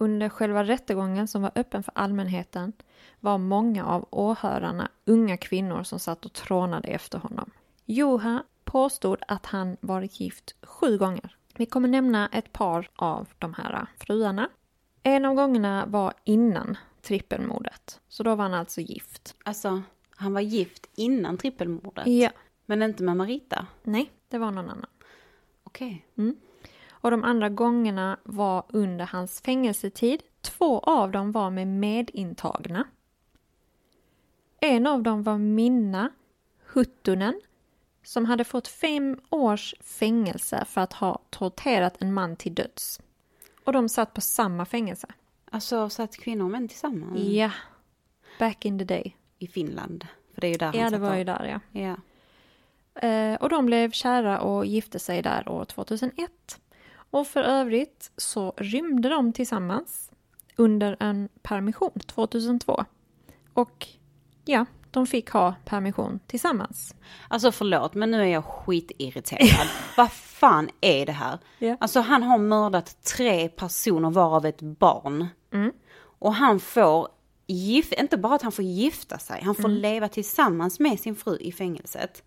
Under 0.00 0.28
själva 0.28 0.64
rättegången 0.64 1.28
som 1.28 1.42
var 1.42 1.52
öppen 1.54 1.82
för 1.82 1.92
allmänheten 1.94 2.72
var 3.20 3.38
många 3.38 3.86
av 3.86 4.08
åhörarna 4.10 4.88
unga 5.04 5.36
kvinnor 5.36 5.82
som 5.82 5.98
satt 5.98 6.24
och 6.24 6.32
trånade 6.32 6.88
efter 6.88 7.18
honom. 7.18 7.50
Joha 7.84 8.42
påstod 8.64 9.18
att 9.28 9.46
han 9.46 9.76
varit 9.80 10.20
gift 10.20 10.54
sju 10.62 10.98
gånger. 10.98 11.36
Vi 11.56 11.66
kommer 11.66 11.88
nämna 11.88 12.28
ett 12.28 12.52
par 12.52 12.90
av 12.96 13.28
de 13.38 13.54
här 13.54 13.86
fruarna. 13.96 14.48
En 15.02 15.24
av 15.24 15.34
gångerna 15.34 15.86
var 15.86 16.12
innan 16.24 16.76
trippelmordet, 17.02 18.00
så 18.08 18.22
då 18.22 18.34
var 18.34 18.42
han 18.42 18.54
alltså 18.54 18.80
gift. 18.80 19.36
Alltså, 19.44 19.82
han 20.10 20.34
var 20.34 20.40
gift 20.40 20.90
innan 20.94 21.38
trippelmordet? 21.38 22.06
Ja. 22.06 22.30
Men 22.66 22.82
inte 22.82 23.02
med 23.02 23.16
Marita? 23.16 23.66
Nej, 23.82 24.10
det 24.28 24.38
var 24.38 24.50
någon 24.50 24.70
annan. 24.70 24.90
Okej. 25.64 26.06
Mm. 26.18 26.36
Och 27.00 27.10
de 27.10 27.24
andra 27.24 27.48
gångerna 27.48 28.18
var 28.24 28.64
under 28.68 29.06
hans 29.06 29.40
fängelsetid. 29.40 30.22
Två 30.40 30.78
av 30.80 31.10
dem 31.10 31.32
var 31.32 31.50
med 31.50 31.66
medintagna. 31.66 32.84
En 34.60 34.86
av 34.86 35.02
dem 35.02 35.22
var 35.22 35.38
Minna 35.38 36.10
Huttunen 36.72 37.40
som 38.02 38.24
hade 38.24 38.44
fått 38.44 38.68
fem 38.68 39.20
års 39.30 39.74
fängelse 39.80 40.64
för 40.64 40.80
att 40.80 40.92
ha 40.92 41.18
torterat 41.30 42.02
en 42.02 42.14
man 42.14 42.36
till 42.36 42.54
döds. 42.54 43.00
Och 43.64 43.72
de 43.72 43.88
satt 43.88 44.14
på 44.14 44.20
samma 44.20 44.64
fängelse. 44.64 45.06
Alltså 45.50 45.88
satt 45.88 46.16
kvinnor 46.16 46.44
och 46.44 46.50
män 46.50 46.68
tillsammans? 46.68 47.20
Ja. 47.20 47.50
Back 48.38 48.64
in 48.64 48.78
the 48.78 48.84
day. 48.84 49.16
I 49.38 49.46
Finland? 49.46 50.06
För 50.34 50.40
det 50.40 50.46
är 50.46 50.50
ju 50.50 50.56
där 50.58 50.72
Ja, 50.74 50.90
det 50.90 50.98
var 50.98 51.10
av. 51.10 51.18
ju 51.18 51.24
där 51.24 51.60
ja. 51.72 51.80
Ja. 51.80 51.96
Eh, 53.08 53.34
och 53.34 53.48
de 53.48 53.66
blev 53.66 53.90
kära 53.90 54.40
och 54.40 54.66
gifte 54.66 54.98
sig 54.98 55.22
där 55.22 55.48
år 55.48 55.64
2001. 55.64 56.60
Och 57.10 57.26
för 57.26 57.42
övrigt 57.42 58.10
så 58.16 58.52
rymde 58.56 59.08
de 59.08 59.32
tillsammans 59.32 60.10
under 60.56 60.96
en 61.00 61.28
permission 61.42 62.00
2002. 62.06 62.84
Och 63.54 63.86
ja, 64.44 64.66
de 64.90 65.06
fick 65.06 65.30
ha 65.30 65.54
permission 65.64 66.20
tillsammans. 66.26 66.94
Alltså 67.28 67.52
förlåt, 67.52 67.94
men 67.94 68.10
nu 68.10 68.22
är 68.22 68.26
jag 68.26 68.44
skitirriterad. 68.44 69.68
Vad 69.96 70.12
fan 70.12 70.68
är 70.80 71.06
det 71.06 71.12
här? 71.12 71.38
Ja. 71.58 71.76
Alltså 71.80 72.00
han 72.00 72.22
har 72.22 72.38
mördat 72.38 73.02
tre 73.04 73.48
personer 73.48 74.10
varav 74.10 74.46
ett 74.46 74.62
barn. 74.62 75.26
Mm. 75.52 75.72
Och 76.20 76.34
han 76.34 76.60
får 76.60 77.08
gift, 77.46 77.92
inte 77.92 78.16
bara 78.16 78.34
att 78.34 78.42
han 78.42 78.52
får 78.52 78.64
gifta 78.64 79.18
sig, 79.18 79.42
han 79.44 79.54
får 79.54 79.68
leva 79.68 80.08
tillsammans 80.08 80.80
med 80.80 81.00
sin 81.00 81.16
fru 81.16 81.36
i 81.40 81.52
fängelset. 81.52 82.22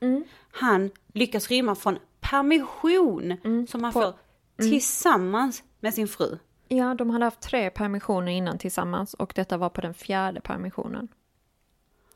Han 0.52 0.90
lyckas 1.14 1.50
rymma 1.50 1.76
från 1.76 1.98
permission 2.20 3.38
som 3.68 3.84
han 3.84 3.94
På- 3.94 4.02
får 4.02 4.14
tillsammans 4.62 5.64
med 5.80 5.94
sin 5.94 6.08
fru. 6.08 6.38
Ja, 6.68 6.94
de 6.94 7.10
hade 7.10 7.26
haft 7.26 7.42
tre 7.42 7.70
permissioner 7.70 8.32
innan 8.32 8.58
tillsammans 8.58 9.14
och 9.14 9.32
detta 9.36 9.58
var 9.58 9.70
på 9.70 9.82
den 9.82 9.94
fjärde 9.94 10.42
permissionen. 10.42 11.08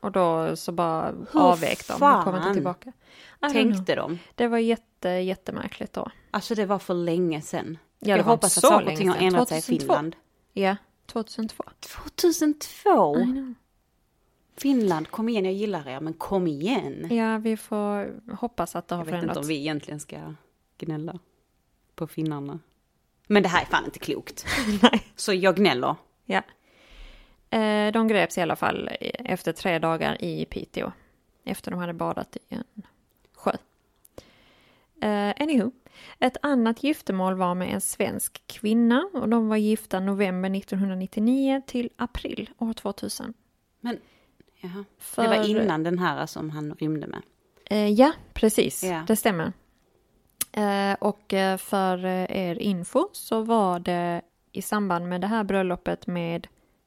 Och 0.00 0.12
då 0.12 0.56
så 0.56 0.72
bara 0.72 1.14
Hur 1.32 1.40
avvek 1.40 1.88
de 1.88 1.92
och 1.92 2.24
kom 2.24 2.36
inte 2.36 2.52
tillbaka. 2.52 2.92
Tänkte 3.52 3.94
de. 3.94 4.18
Det 4.34 4.48
var 4.48 4.58
jätte, 4.58 5.08
jättemärkligt 5.08 5.92
då. 5.92 6.10
Alltså 6.30 6.54
det 6.54 6.66
var 6.66 6.78
för 6.78 6.94
länge 6.94 7.42
sedan. 7.42 7.78
Ja, 7.98 8.14
det 8.14 8.18
jag 8.18 8.24
hoppas 8.24 8.58
att 8.58 8.64
saker 8.64 8.92
och 8.92 8.96
ting 8.96 9.08
har 9.08 9.16
ändrat 9.16 9.48
sig 9.48 9.58
i 9.58 9.62
2002. 9.62 9.84
Finland. 9.84 10.16
Ja, 10.52 10.76
2002. 11.06 11.64
2002? 11.80 13.18
I 13.18 13.24
know. 13.24 13.54
Finland, 14.56 15.10
kom 15.10 15.28
igen, 15.28 15.44
jag 15.44 15.54
gillar 15.54 15.88
er, 15.88 16.00
men 16.00 16.12
kom 16.12 16.46
igen. 16.46 17.16
Ja, 17.16 17.38
vi 17.38 17.56
får 17.56 18.20
hoppas 18.34 18.76
att 18.76 18.88
det 18.88 18.94
har 18.94 19.00
Jag 19.00 19.04
vet 19.04 19.14
inte 19.14 19.20
förändrats. 19.20 19.38
om 19.38 19.48
vi 19.48 19.56
egentligen 19.56 20.00
ska 20.00 20.34
gnälla 20.78 21.18
på 21.96 22.06
finnarna. 22.06 22.58
Men 23.26 23.42
det 23.42 23.48
här 23.48 23.62
är 23.62 23.66
fan 23.66 23.84
inte 23.84 23.98
klokt. 23.98 24.46
Nej. 24.82 25.02
Så 25.16 25.32
jag 25.32 25.56
gnäller. 25.56 25.96
Ja. 26.24 26.42
Eh, 27.50 27.92
de 27.92 28.08
greps 28.08 28.38
i 28.38 28.40
alla 28.40 28.56
fall 28.56 28.90
efter 29.14 29.52
tre 29.52 29.78
dagar 29.78 30.24
i 30.24 30.44
Piteå. 30.44 30.92
Efter 31.44 31.70
de 31.70 31.80
hade 31.80 31.92
badat 31.92 32.36
i 32.36 32.54
en 32.54 32.82
sjö. 33.34 33.52
Eh, 35.00 35.34
anywho. 35.42 35.70
Ett 36.18 36.36
annat 36.42 36.82
giftermål 36.82 37.34
var 37.34 37.54
med 37.54 37.74
en 37.74 37.80
svensk 37.80 38.42
kvinna 38.46 39.10
och 39.14 39.28
de 39.28 39.48
var 39.48 39.56
gifta 39.56 40.00
november 40.00 40.56
1999 40.56 41.62
till 41.66 41.90
april 41.96 42.50
år 42.58 42.72
2000. 42.72 43.34
Men, 43.80 43.98
jaha. 44.60 44.84
För, 44.98 45.22
Det 45.22 45.28
var 45.28 45.48
innan 45.48 45.82
den 45.82 45.98
här 45.98 46.26
som 46.26 46.50
han 46.50 46.74
rymde 46.74 47.06
med. 47.06 47.22
Eh, 47.64 47.88
ja, 47.88 48.12
precis. 48.32 48.84
Ja. 48.84 49.04
Det 49.06 49.16
stämmer. 49.16 49.52
Eh, 50.56 50.94
och 51.00 51.34
eh, 51.34 51.56
för 51.56 52.04
eh, 52.04 52.26
er 52.30 52.58
info 52.58 53.08
så 53.12 53.42
var 53.42 53.78
det 53.78 54.22
i 54.52 54.62
samband 54.62 55.08
med 55.08 55.20
det 55.20 55.26
här 55.26 55.44
bröllopet 55.44 56.06
med 56.06 56.46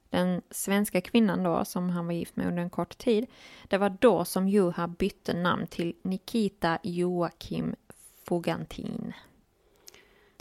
den 0.10 0.42
svenska 0.52 1.02
kvinnan 1.02 1.44
då 1.44 1.66
som 1.66 1.90
han 1.90 2.06
var 2.06 2.14
gift 2.14 2.36
med 2.36 2.48
under 2.48 2.64
en 2.64 2.70
kort 2.70 2.98
tid. 2.98 3.26
Det 3.68 3.78
var 3.78 3.98
då 4.00 4.26
som 4.26 4.48
Juha 4.48 4.88
bytte 4.88 5.34
namn 5.34 5.68
till 5.68 5.96
Nikita 6.02 6.78
Joakim 6.84 7.76
Fogantin. 8.24 9.14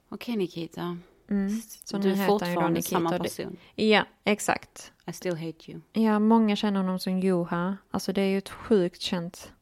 Okej 0.09 0.37
Nikita. 0.37 0.99
Mm. 1.31 1.51
Så 1.85 1.99
du 1.99 2.13
är 2.13 2.27
fortfarande 2.27 2.69
Nikita. 2.71 2.89
samma 2.97 3.19
person. 3.19 3.57
Ja, 3.75 4.05
exakt. 4.25 4.93
I 5.07 5.13
still 5.13 5.37
hate 5.37 5.71
you. 5.71 5.81
Ja, 5.93 6.19
många 6.19 6.57
känner 6.57 6.81
honom 6.81 6.99
som 6.99 7.21
Juha. 7.21 7.77
Alltså 7.91 8.13
det 8.13 8.23
är 8.23 8.27
ju 8.27 8.39
ett 8.39 8.49
sjukt 8.49 9.01
känt 9.01 9.53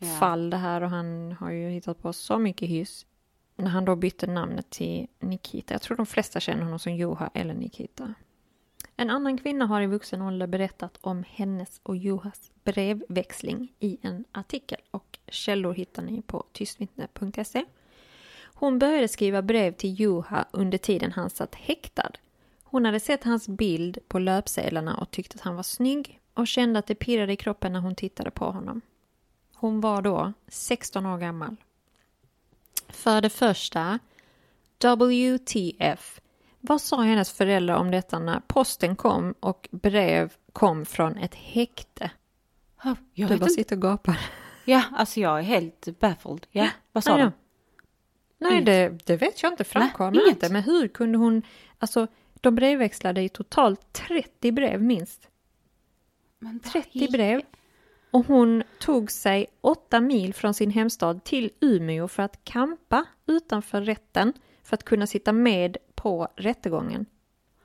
Ja. 0.00 0.06
fall 0.06 0.50
det 0.50 0.56
här 0.56 0.80
och 0.80 0.90
han 0.90 1.32
har 1.40 1.50
ju 1.50 1.68
hittat 1.70 2.02
på 2.02 2.12
så 2.12 2.38
mycket 2.38 2.68
hyss. 2.68 3.06
När 3.62 3.70
han 3.70 3.84
då 3.84 3.96
bytte 3.96 4.26
namnet 4.26 4.70
till 4.70 5.06
Nikita. 5.20 5.74
Jag 5.74 5.82
tror 5.82 5.96
de 5.96 6.06
flesta 6.06 6.40
känner 6.40 6.62
honom 6.62 6.78
som 6.78 6.94
Juha 6.94 7.30
eller 7.34 7.54
Nikita. 7.54 8.14
En 8.96 9.10
annan 9.10 9.38
kvinna 9.38 9.66
har 9.66 9.82
i 9.82 9.86
vuxen 9.86 10.22
ålder 10.22 10.46
berättat 10.46 10.98
om 11.00 11.24
hennes 11.28 11.80
och 11.82 11.96
Juhas 11.96 12.50
brevväxling 12.64 13.72
i 13.78 13.98
en 14.02 14.24
artikel 14.32 14.78
och 14.90 15.18
källor 15.28 15.74
hittar 15.74 16.02
ni 16.02 16.22
på 16.22 16.44
tystvittne.se. 16.52 17.64
Hon 18.54 18.78
började 18.78 19.08
skriva 19.08 19.42
brev 19.42 19.72
till 19.72 20.00
Juha 20.00 20.44
under 20.50 20.78
tiden 20.78 21.12
han 21.12 21.30
satt 21.30 21.54
häktad. 21.54 22.12
Hon 22.62 22.84
hade 22.84 23.00
sett 23.00 23.24
hans 23.24 23.48
bild 23.48 23.98
på 24.08 24.18
löpsedlarna 24.18 24.96
och 24.96 25.10
tyckte 25.10 25.34
att 25.34 25.40
han 25.40 25.56
var 25.56 25.62
snygg 25.62 26.20
och 26.34 26.46
kände 26.46 26.78
att 26.78 26.86
det 26.86 26.94
pirrade 26.94 27.32
i 27.32 27.36
kroppen 27.36 27.72
när 27.72 27.80
hon 27.80 27.94
tittade 27.94 28.30
på 28.30 28.44
honom. 28.44 28.80
Hon 29.54 29.80
var 29.80 30.02
då 30.02 30.32
16 30.48 31.06
år 31.06 31.18
gammal. 31.18 31.56
För 33.08 33.20
det 33.20 33.30
första, 33.30 33.98
WTF. 34.78 36.20
Vad 36.60 36.80
sa 36.80 37.00
hennes 37.02 37.32
föräldrar 37.32 37.76
om 37.76 37.90
detta 37.90 38.18
när 38.18 38.40
posten 38.40 38.96
kom 38.96 39.34
och 39.40 39.68
brev 39.72 40.32
kom 40.52 40.86
från 40.86 41.16
ett 41.16 41.34
häkte? 41.34 42.10
Jag 42.82 42.96
Du 43.14 43.26
bara 43.26 43.34
inte. 43.34 43.48
sitter 43.50 43.76
och 43.76 43.82
gapar. 43.82 44.18
Ja, 44.64 44.82
alltså 44.92 45.20
jag 45.20 45.38
är 45.38 45.42
helt 45.42 45.88
baffled. 46.00 46.46
Ja, 46.50 46.68
vad 46.92 47.04
sa 47.04 47.16
de? 47.16 47.32
Nej, 48.38 48.62
det, 48.62 48.98
det 49.06 49.16
vet 49.16 49.42
jag 49.42 49.52
inte. 49.52 49.64
Framkommer 49.64 50.12
Nej, 50.12 50.28
inte. 50.28 50.52
Men 50.52 50.62
hur 50.62 50.88
kunde 50.88 51.18
hon... 51.18 51.42
Alltså, 51.78 52.06
de 52.40 52.54
brevväxlade 52.54 53.22
i 53.22 53.28
totalt 53.28 53.92
30 53.92 54.52
brev 54.52 54.82
minst. 54.82 55.28
Men 56.38 56.60
vad 56.64 56.72
30 56.72 57.04
i- 57.04 57.08
brev. 57.08 57.42
Och 58.10 58.26
hon 58.26 58.62
tog 58.78 59.10
sig 59.10 59.46
åtta 59.60 60.00
mil 60.00 60.34
från 60.34 60.54
sin 60.54 60.70
hemstad 60.70 61.24
till 61.24 61.50
Umeå 61.60 62.08
för 62.08 62.22
att 62.22 62.44
kampa 62.44 63.04
utanför 63.26 63.80
rätten 63.82 64.32
för 64.62 64.76
att 64.76 64.84
kunna 64.84 65.06
sitta 65.06 65.32
med 65.32 65.76
på 65.94 66.28
rättegången. 66.36 67.06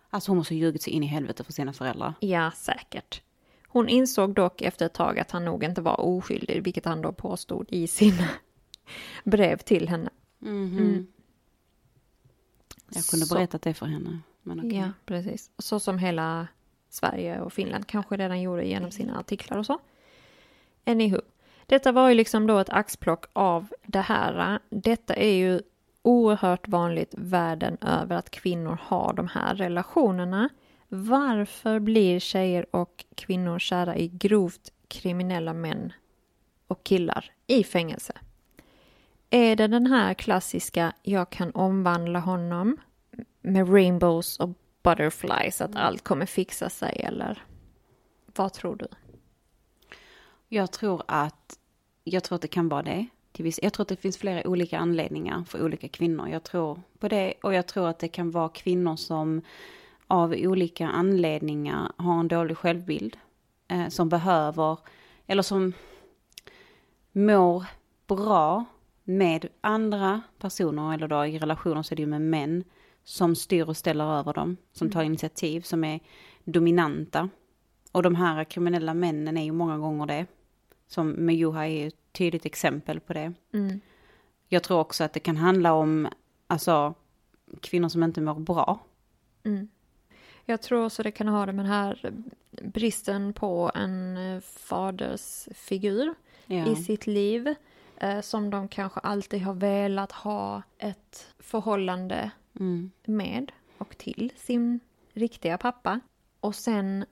Alltså 0.10 0.32
hon 0.32 0.38
måste 0.38 0.56
ljugit 0.56 0.82
sig 0.84 0.94
in 0.94 1.04
i 1.04 1.06
helvete 1.06 1.44
för 1.44 1.54
sina 1.54 1.74
föräldrar. 1.74 2.14
Ja, 2.20 2.52
säkert. 2.52 3.22
Hon 3.68 3.90
insåg 3.90 4.34
dock 4.34 4.62
efter 4.62 4.86
ett 4.86 4.94
tag 4.94 5.20
att 5.20 5.32
han 5.32 5.46
nog 5.46 5.64
inte 5.64 5.82
var 5.82 6.00
oskyldig, 6.00 6.64
vilket 6.64 6.86
han 6.86 7.02
då 7.02 7.12
påstod 7.12 7.66
i 7.70 7.88
sina 7.88 8.28
brev 9.24 9.58
till 9.58 9.90
henne. 9.90 10.10
Mhm. 10.40 11.08
Jag 12.90 13.06
kunde 13.06 13.26
Så. 13.26 13.36
berättat 13.36 13.62
det 13.62 13.74
för 13.74 13.86
henne. 13.86 14.20
Okej. 14.46 14.76
Ja, 14.76 14.92
precis. 15.06 15.52
Så 15.58 15.80
som 15.80 15.98
hela 15.98 16.48
Sverige 16.90 17.42
och 17.42 17.54
Finland 17.54 17.88
kanske 17.88 18.18
redan 18.18 18.42
gjorde 18.42 18.66
genom 18.66 18.92
sina 18.92 19.20
artiklar 19.20 19.58
och 19.58 19.66
så. 19.66 19.80
Anywho. 20.86 21.22
Detta 21.66 21.92
var 21.92 22.10
ju 22.10 22.16
liksom 22.16 22.48
då 22.48 22.60
ett 22.60 22.70
axplock 22.70 23.26
av 23.34 23.68
det 23.86 24.02
här. 24.02 24.60
Detta 24.70 25.14
är 25.14 25.34
ju 25.34 25.62
oerhört 26.02 26.68
vanligt 26.68 27.14
världen 27.18 27.78
över 27.82 28.16
att 28.16 28.30
kvinnor 28.30 28.80
har 28.82 29.14
de 29.14 29.28
här 29.28 29.56
relationerna. 29.56 30.50
Varför 30.88 31.80
blir 31.80 32.20
tjejer 32.20 32.76
och 32.76 33.06
kvinnor 33.16 33.60
kära 33.60 33.96
i 33.96 34.08
grovt 34.08 34.72
kriminella 34.88 35.54
män 35.54 35.94
och 36.68 36.84
killar 36.84 37.32
i 37.48 37.64
fängelse? 37.64 38.14
Är 39.30 39.56
det 39.56 39.68
den 39.68 39.88
här 39.88 40.14
klassiska 40.14 40.94
jag 41.04 41.30
kan 41.30 41.52
omvandla 41.52 42.20
honom 42.20 42.78
med 43.42 43.74
rainbows 43.74 44.40
och 44.40 44.50
butterflies 44.84 45.62
att 45.62 45.76
allt 45.76 46.04
kommer 46.04 46.26
fixa 46.26 46.70
sig 46.70 47.02
eller 47.04 47.44
vad 48.36 48.54
tror 48.54 48.76
du? 48.76 48.88
Jag 50.54 50.72
tror 50.72 51.04
att, 51.08 51.60
jag 52.04 52.24
tror 52.24 52.36
att 52.36 52.42
det 52.42 52.48
kan 52.48 52.70
vara 52.70 52.84
det. 52.84 53.08
Till 53.32 53.44
viss, 53.44 53.60
jag 53.64 53.74
tror 53.74 53.82
att 53.82 53.88
det 53.88 53.96
finns 53.96 54.18
flera 54.18 54.48
olika 54.50 54.80
anledningar 54.80 55.44
för 55.44 55.66
olika 55.66 55.88
kvinnor. 55.88 56.30
Jag 56.30 56.44
tror 56.44 56.82
på 57.00 57.08
det 57.08 57.34
och 57.44 57.54
jag 57.54 57.68
tror 57.68 57.88
att 57.88 58.00
det 58.00 58.08
kan 58.08 58.32
vara 58.32 58.50
kvinnor 58.50 58.96
som 58.96 59.42
av 60.08 60.32
olika 60.38 60.88
anledningar 60.88 61.92
har 61.98 62.20
en 62.20 62.28
dålig 62.28 62.58
självbild. 62.58 63.18
Eh, 63.68 63.88
som 63.88 64.10
behöver, 64.10 64.78
eller 65.28 65.44
som 65.44 65.74
mår 67.12 67.66
bra 68.08 68.66
med 69.04 69.48
andra 69.62 70.22
personer, 70.40 70.94
eller 70.94 71.08
då 71.08 71.26
i 71.26 71.40
relationer 71.40 71.84
så 71.84 71.94
är 71.94 71.96
det 71.96 72.02
ju 72.02 72.08
med 72.08 72.22
män, 72.22 72.64
som 73.04 73.36
styr 73.36 73.70
och 73.70 73.78
ställer 73.78 74.20
över 74.20 74.34
dem, 74.34 74.58
som 74.72 74.92
tar 74.92 75.04
initiativ, 75.04 75.62
som 75.62 75.84
är 75.84 76.00
dominanta. 76.44 77.30
Och 77.92 78.04
de 78.04 78.16
här 78.16 78.44
kriminella 78.44 78.94
männen 78.94 79.38
är 79.38 79.44
ju 79.44 79.52
många 79.52 79.78
gånger 79.78 80.06
det. 80.06 80.26
Som 80.88 81.10
med 81.10 81.36
Juha 81.36 81.68
är 81.68 81.88
ett 81.88 81.96
tydligt 82.12 82.46
exempel 82.46 83.00
på 83.00 83.14
det. 83.14 83.34
Mm. 83.54 83.80
Jag 84.48 84.64
tror 84.64 84.80
också 84.80 85.04
att 85.04 85.14
det 85.14 85.20
kan 85.20 85.38
handla 85.38 85.74
om, 85.74 86.08
alltså, 86.48 86.94
kvinnor 87.62 87.90
som 87.90 88.04
inte 88.04 88.22
mår 88.22 88.40
bra. 88.40 88.80
Mm. 89.44 89.68
Jag 90.46 90.62
tror 90.62 90.86
också 90.86 91.04
det 91.04 91.12
kan 91.12 91.28
ha 91.28 91.46
det 91.46 91.54
med 91.54 91.66
den 91.66 91.72
här 91.72 92.14
bristen 92.62 93.34
på 93.34 93.72
en 93.76 94.18
eh, 94.18 94.40
fadersfigur 94.42 96.14
Ja. 96.46 96.68
i 96.68 96.76
sitt 96.76 97.08
liv 97.08 97.56
eh, 97.98 98.22
som 98.22 98.50
de 98.50 98.68
kanske 98.68 99.00
alltid 99.00 99.42
har 99.42 99.54
velat 99.54 100.12
ha 100.12 100.62
ett 100.78 101.34
förhållande 101.40 102.32
Mm. 102.60 102.92
med 103.06 103.52
och 103.78 103.98
till 103.98 104.32
sin 104.36 104.80
riktiga 105.14 105.58
pappa. 105.58 106.00
Och 106.40 106.56
sen 106.56 107.06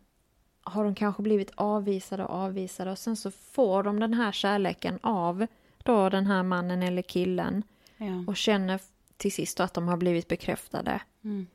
har 0.63 0.83
de 0.83 0.95
kanske 0.95 1.21
blivit 1.23 1.51
avvisade 1.55 2.23
och 2.25 2.29
avvisade 2.35 2.91
och 2.91 2.97
sen 2.99 3.15
så 3.15 3.31
får 3.31 3.83
de 3.83 3.99
den 3.99 4.13
här 4.13 4.31
kärleken 4.31 4.99
av 5.03 5.47
då 5.83 6.09
den 6.09 6.25
här 6.25 6.43
mannen 6.43 6.83
eller 6.83 7.01
killen 7.01 7.63
Ja. 7.97 8.23
och 8.27 8.37
känner 8.37 8.79
till 9.17 9.31
sist 9.31 9.59
att 9.59 9.73
de 9.73 9.87
har 9.87 9.97
blivit 9.97 10.27
bekräftade. 10.27 11.01
Mm. 11.23 11.47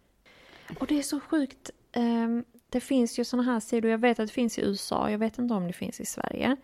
Och 0.80 0.86
det 0.86 0.98
är 0.98 1.02
så 1.02 1.20
sjukt. 1.20 1.70
ehm, 1.92 2.44
det 2.68 2.80
finns 2.80 3.18
ju 3.18 3.24
såna 3.24 3.42
här 3.42 3.60
sidor, 3.60 3.90
jag 3.90 3.98
vet 3.98 4.18
att 4.20 4.26
det 4.26 4.32
finns 4.32 4.58
i 4.58 4.62
USA, 4.62 5.10
jag 5.10 5.18
vet 5.18 5.38
inte 5.38 5.54
om 5.54 5.66
det 5.66 5.72
finns 5.72 6.00
i 6.00 6.06
Sverige. 6.06 6.56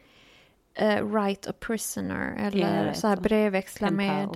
Write 1.02 1.50
a 1.50 1.52
prisoner 1.61 2.35
Ja, 2.38 2.44
eller 2.44 2.85
vet 2.85 2.98
så 2.98 3.07
här 3.09 3.16
brevväxla 3.16 3.90
med 3.90 4.28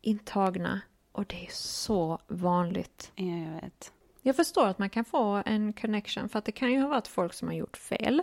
intagna. 0.00 0.80
Och 1.12 1.26
det 1.26 1.46
är 1.46 1.50
så 1.52 2.18
vanligt. 2.26 3.12
Ja, 3.14 3.24
jag 3.26 3.60
vet. 3.62 3.92
Jag 4.26 4.36
förstår 4.36 4.66
att 4.66 4.78
man 4.78 4.90
kan 4.90 5.04
få 5.04 5.42
en 5.46 5.72
connection 5.72 6.28
för 6.28 6.38
att 6.38 6.44
det 6.44 6.52
kan 6.52 6.72
ju 6.72 6.80
ha 6.80 6.88
varit 6.88 7.08
folk 7.08 7.34
som 7.34 7.48
har 7.48 7.54
gjort 7.54 7.76
fel 7.76 8.22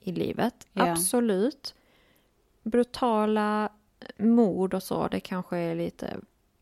i 0.00 0.12
livet. 0.12 0.66
Ja. 0.72 0.90
Absolut. 0.90 1.74
Brutala 2.62 3.72
mord 4.16 4.74
och 4.74 4.82
så, 4.82 5.08
det 5.08 5.20
kanske 5.20 5.56
är 5.56 5.74
lite 5.74 6.16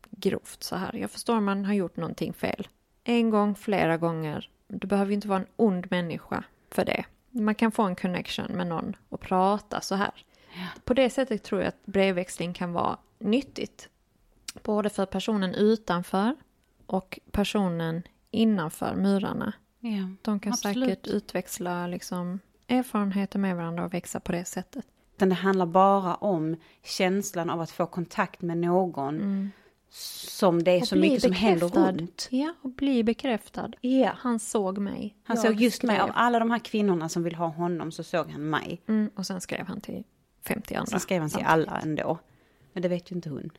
grovt 0.09 0.63
så 0.63 0.75
här. 0.75 0.95
Jag 0.95 1.11
förstår 1.11 1.37
om 1.37 1.45
man 1.45 1.65
har 1.65 1.73
gjort 1.73 1.97
någonting 1.97 2.33
fel. 2.33 2.67
En 3.03 3.29
gång, 3.29 3.55
flera 3.55 3.97
gånger. 3.97 4.49
Du 4.67 4.87
behöver 4.87 5.09
ju 5.09 5.15
inte 5.15 5.27
vara 5.27 5.39
en 5.39 5.47
ond 5.55 5.87
människa 5.91 6.43
för 6.71 6.85
det. 6.85 7.05
Man 7.29 7.55
kan 7.55 7.71
få 7.71 7.83
en 7.83 7.95
connection 7.95 8.51
med 8.51 8.67
någon 8.67 8.95
och 9.09 9.19
prata 9.19 9.81
så 9.81 9.95
här. 9.95 10.25
På 10.83 10.93
det 10.93 11.09
sättet 11.09 11.43
tror 11.43 11.61
jag 11.61 11.67
att 11.67 11.85
brevväxling 11.85 12.53
kan 12.53 12.73
vara 12.73 12.97
nyttigt. 13.19 13.89
Både 14.63 14.89
för 14.89 15.05
personen 15.05 15.55
utanför 15.55 16.35
och 16.85 17.19
personen 17.31 18.03
innanför 18.31 18.95
murarna. 18.95 19.53
Ja. 19.79 20.09
De 20.21 20.39
kan 20.39 20.53
Absolut. 20.53 20.89
säkert 20.89 21.07
utväxla 21.07 21.87
liksom 21.87 22.39
erfarenheter 22.67 23.39
med 23.39 23.55
varandra 23.55 23.85
och 23.85 23.93
växa 23.93 24.19
på 24.19 24.31
det 24.31 24.45
sättet. 24.45 24.85
Utan 25.15 25.29
det 25.29 25.35
handlar 25.35 25.65
bara 25.65 26.15
om 26.15 26.55
känslan 26.83 27.49
av 27.49 27.61
att 27.61 27.71
få 27.71 27.85
kontakt 27.85 28.41
med 28.41 28.57
någon 28.57 29.51
som 29.91 30.63
det 30.63 30.71
är 30.71 30.75
Mm. 30.75 30.81
Och 30.81 30.87
så 30.87 30.95
mycket 30.95 31.21
som 31.21 31.31
händer 31.33 31.59
bekräftad. 31.67 31.91
runt. 31.91 32.27
Ja, 32.31 32.53
och 32.61 32.69
bli 32.69 33.03
bekräftad. 33.03 33.71
Ja. 33.81 34.11
Han 34.17 34.39
såg 34.39 34.77
mig. 34.77 35.15
Han 35.23 35.35
Jag 35.37 35.45
såg 35.45 35.61
just 35.61 35.83
mig, 35.83 35.95
skrev. 35.95 36.09
av 36.09 36.11
alla 36.15 36.39
de 36.39 36.51
här 36.51 36.59
kvinnorna 36.59 37.09
som 37.09 37.23
vill 37.23 37.35
ha 37.35 37.47
honom 37.47 37.91
så 37.91 38.03
såg 38.03 38.29
han 38.29 38.49
mig. 38.49 38.81
Mm, 38.87 39.09
och 39.15 39.25
sen 39.25 39.41
skrev 39.41 39.65
han 39.67 39.81
till 39.81 40.03
50 40.43 40.75
andra. 40.75 40.89
Sen 40.89 40.99
skrev 40.99 41.21
han 41.21 41.29
till 41.29 41.45
alla 41.45 41.79
ändå. 41.79 42.19
Men 42.73 42.83
det 42.83 42.89
vet 42.89 43.11
ju 43.11 43.15
inte 43.15 43.29
hon. 43.29 43.49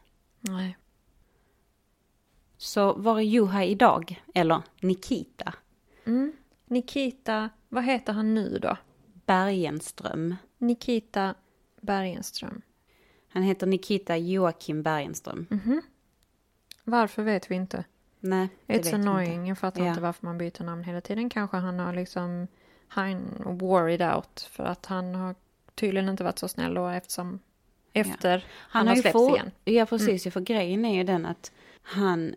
Nej. 0.41 0.77
Så 2.63 2.93
var 2.93 3.17
är 3.19 3.23
Juha 3.23 3.65
idag? 3.65 4.23
Eller 4.35 4.63
Nikita 4.81 5.53
Mm. 6.05 6.33
Nikita, 6.65 7.51
vad 7.69 7.85
heter 7.85 8.13
han 8.13 8.35
nu 8.35 8.59
då? 8.59 8.77
Bergenström. 9.27 10.37
Nikita 10.59 11.35
Bergenström. 11.81 12.63
Han 13.29 13.43
heter 13.43 13.67
Nikita 13.67 14.17
Joakim 14.17 14.83
Bergenström. 14.83 15.47
Varför 16.85 17.23
vet 17.23 17.51
vi 17.51 17.55
inte. 17.55 17.85
Nej, 18.21 18.49
det 18.67 18.73
vet 18.73 18.83
It's 18.87 18.91
jag 18.91 18.95
annoying. 19.01 19.35
inte. 19.35 19.49
Jag 19.49 19.59
fattar 19.59 19.83
Ja. 19.83 19.89
inte 19.89 20.01
varför 20.01 20.27
man 20.27 20.39
byter 20.39 20.65
namn 20.65 20.85
hela 20.85 21.01
tiden. 21.01 21.31
Kanske 21.31 21.57
han 21.57 21.79
har 21.79 21.93
liksom 21.93 22.47
han 22.89 23.23
worried 23.47 24.03
out 24.03 24.41
för 24.51 24.65
att 24.65 24.87
han 24.87 25.15
har 25.15 25.35
tydligen 25.75 26.09
inte 26.09 26.25
varit 26.25 26.39
så 26.39 26.49
snäll 26.49 26.75
då 26.75 26.87
eftersom 26.89 27.39
efter 27.93 28.45
han, 28.51 28.89
har 28.89 28.95
ju 28.95 29.03
släppts 29.03 29.21
igen. 29.21 29.51
Mm. 29.65 29.79
Ja, 29.79 29.87
precis. 29.87 30.33
För 30.33 30.41
grejen 30.41 30.85
är 30.85 30.95
ju 30.95 31.05
den 31.05 31.27
att 31.27 31.53
han 31.83 32.35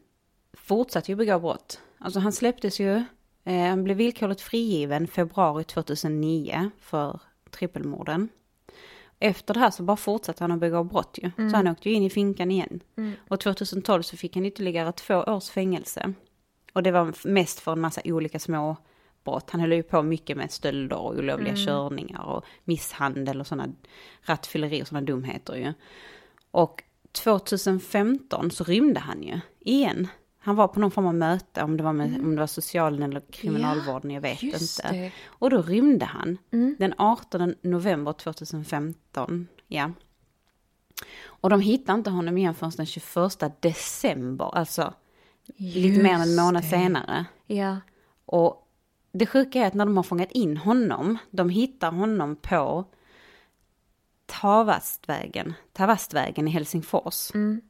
fortsatte 0.54 1.12
ju 1.12 1.16
begå 1.16 1.40
brott. 1.40 1.80
Alltså 1.98 2.20
han 2.20 2.32
släpptes 2.32 2.80
ju, 2.80 3.04
eh, 3.44 3.68
han 3.70 3.84
blev 3.84 3.98
villkorligt 3.98 4.42
frigiven 4.42 5.08
februari 5.08 5.64
2009 5.64 6.70
för 6.80 7.20
trippelmorden. 7.52 8.30
Efter 9.20 9.54
det 9.54 9.60
här 9.60 9.72
så 9.72 9.84
bara 9.84 9.98
fortsatte 9.98 10.44
han 10.44 10.52
att 10.52 10.60
begå 10.60 10.84
brott 10.84 11.20
ju. 11.22 11.32
Mm. 11.38 11.50
Så 11.50 11.56
han 11.56 11.68
åkte 11.68 11.90
ju 11.90 11.96
in 11.96 12.04
i 12.04 12.10
finkan 12.10 12.52
igen. 12.52 12.80
Och 13.30 13.40
2012 13.40 14.02
så 14.02 14.18
fick 14.18 14.36
han 14.36 14.46
ytterligare 14.46 14.92
två 14.92 15.16
års 15.16 15.50
fängelse. 15.50 16.14
Och 16.74 16.84
det 16.84 16.92
var 16.92 17.28
mest 17.28 17.60
för 17.60 17.72
en 17.72 17.82
massa 17.82 18.02
olika 18.06 18.40
små 18.40 18.76
brott. 19.24 19.50
Han 19.50 19.62
höll 19.62 19.74
ju 19.74 19.84
på 19.84 20.02
mycket 20.02 20.38
med 20.38 20.52
stölder 20.52 20.98
och 20.98 21.10
olovliga 21.16 21.54
Mm. 21.54 21.66
körningar 21.66 22.24
och 22.24 22.46
misshandel 22.64 23.40
och 23.40 23.48
sådana 23.48 23.74
rattfylleri 24.22 24.84
och 24.84 24.88
sådana 24.88 25.06
dumheter 25.06 25.56
ju. 25.56 25.74
Och 26.52 26.84
2015 27.12 28.52
så 28.52 28.64
rymde 28.64 29.00
han 29.00 29.24
ju 29.24 29.40
igen. 29.60 30.08
Han 30.46 30.56
var 30.56 30.68
på 30.68 30.80
någon 30.80 30.92
form 30.92 31.06
av 31.06 31.16
möte, 31.16 31.64
om 31.64 31.78
det 31.78 31.84
var, 31.84 31.94
med, 31.94 32.20
om 32.22 32.36
det 32.36 32.40
var 32.40 32.48
socialen 32.48 33.04
eller 33.04 33.22
kriminalvården, 33.32 34.12
jag 34.12 34.22
vet 34.22 34.42
Mm. 34.44 34.52
just 34.54 34.80
inte. 34.80 34.96
det. 34.96 35.12
Och 35.26 35.50
då 35.50 35.62
rymde 35.62 36.06
han 36.06 36.38
Mm. 36.52 36.76
den 36.80 36.94
18 36.98 37.56
november 37.62 38.14
2015. 38.14 39.48
Ja. 39.68 39.92
Och 41.26 41.50
de 41.50 41.60
hittade 41.62 41.98
inte 41.98 42.10
honom 42.10 42.38
igen 42.38 42.56
förrän 42.56 42.72
den 42.78 42.86
21 42.86 43.52
december, 43.60 44.56
alltså 44.58 44.94
lite 45.58 46.04
mer 46.04 46.14
än 46.14 46.22
en 46.22 46.36
månad 46.36 46.64
det. 46.64 46.68
senare. 46.68 47.26
Ja. 47.48 47.78
Och 48.26 48.68
det 49.12 49.26
sjuka 49.26 49.60
är 49.60 49.68
att 49.68 49.74
när 49.74 49.86
de 49.86 49.98
har 49.98 50.04
fångat 50.04 50.32
in 50.32 50.58
honom, 50.58 51.18
de 51.32 51.50
hittar 51.50 51.92
honom 51.92 52.36
på 52.36 52.86
Tavastvägen, 54.26 55.54
Tavastvägen 55.74 56.48
i 56.48 56.52
Helsingfors. 56.52 57.32
Mm. 57.36 57.62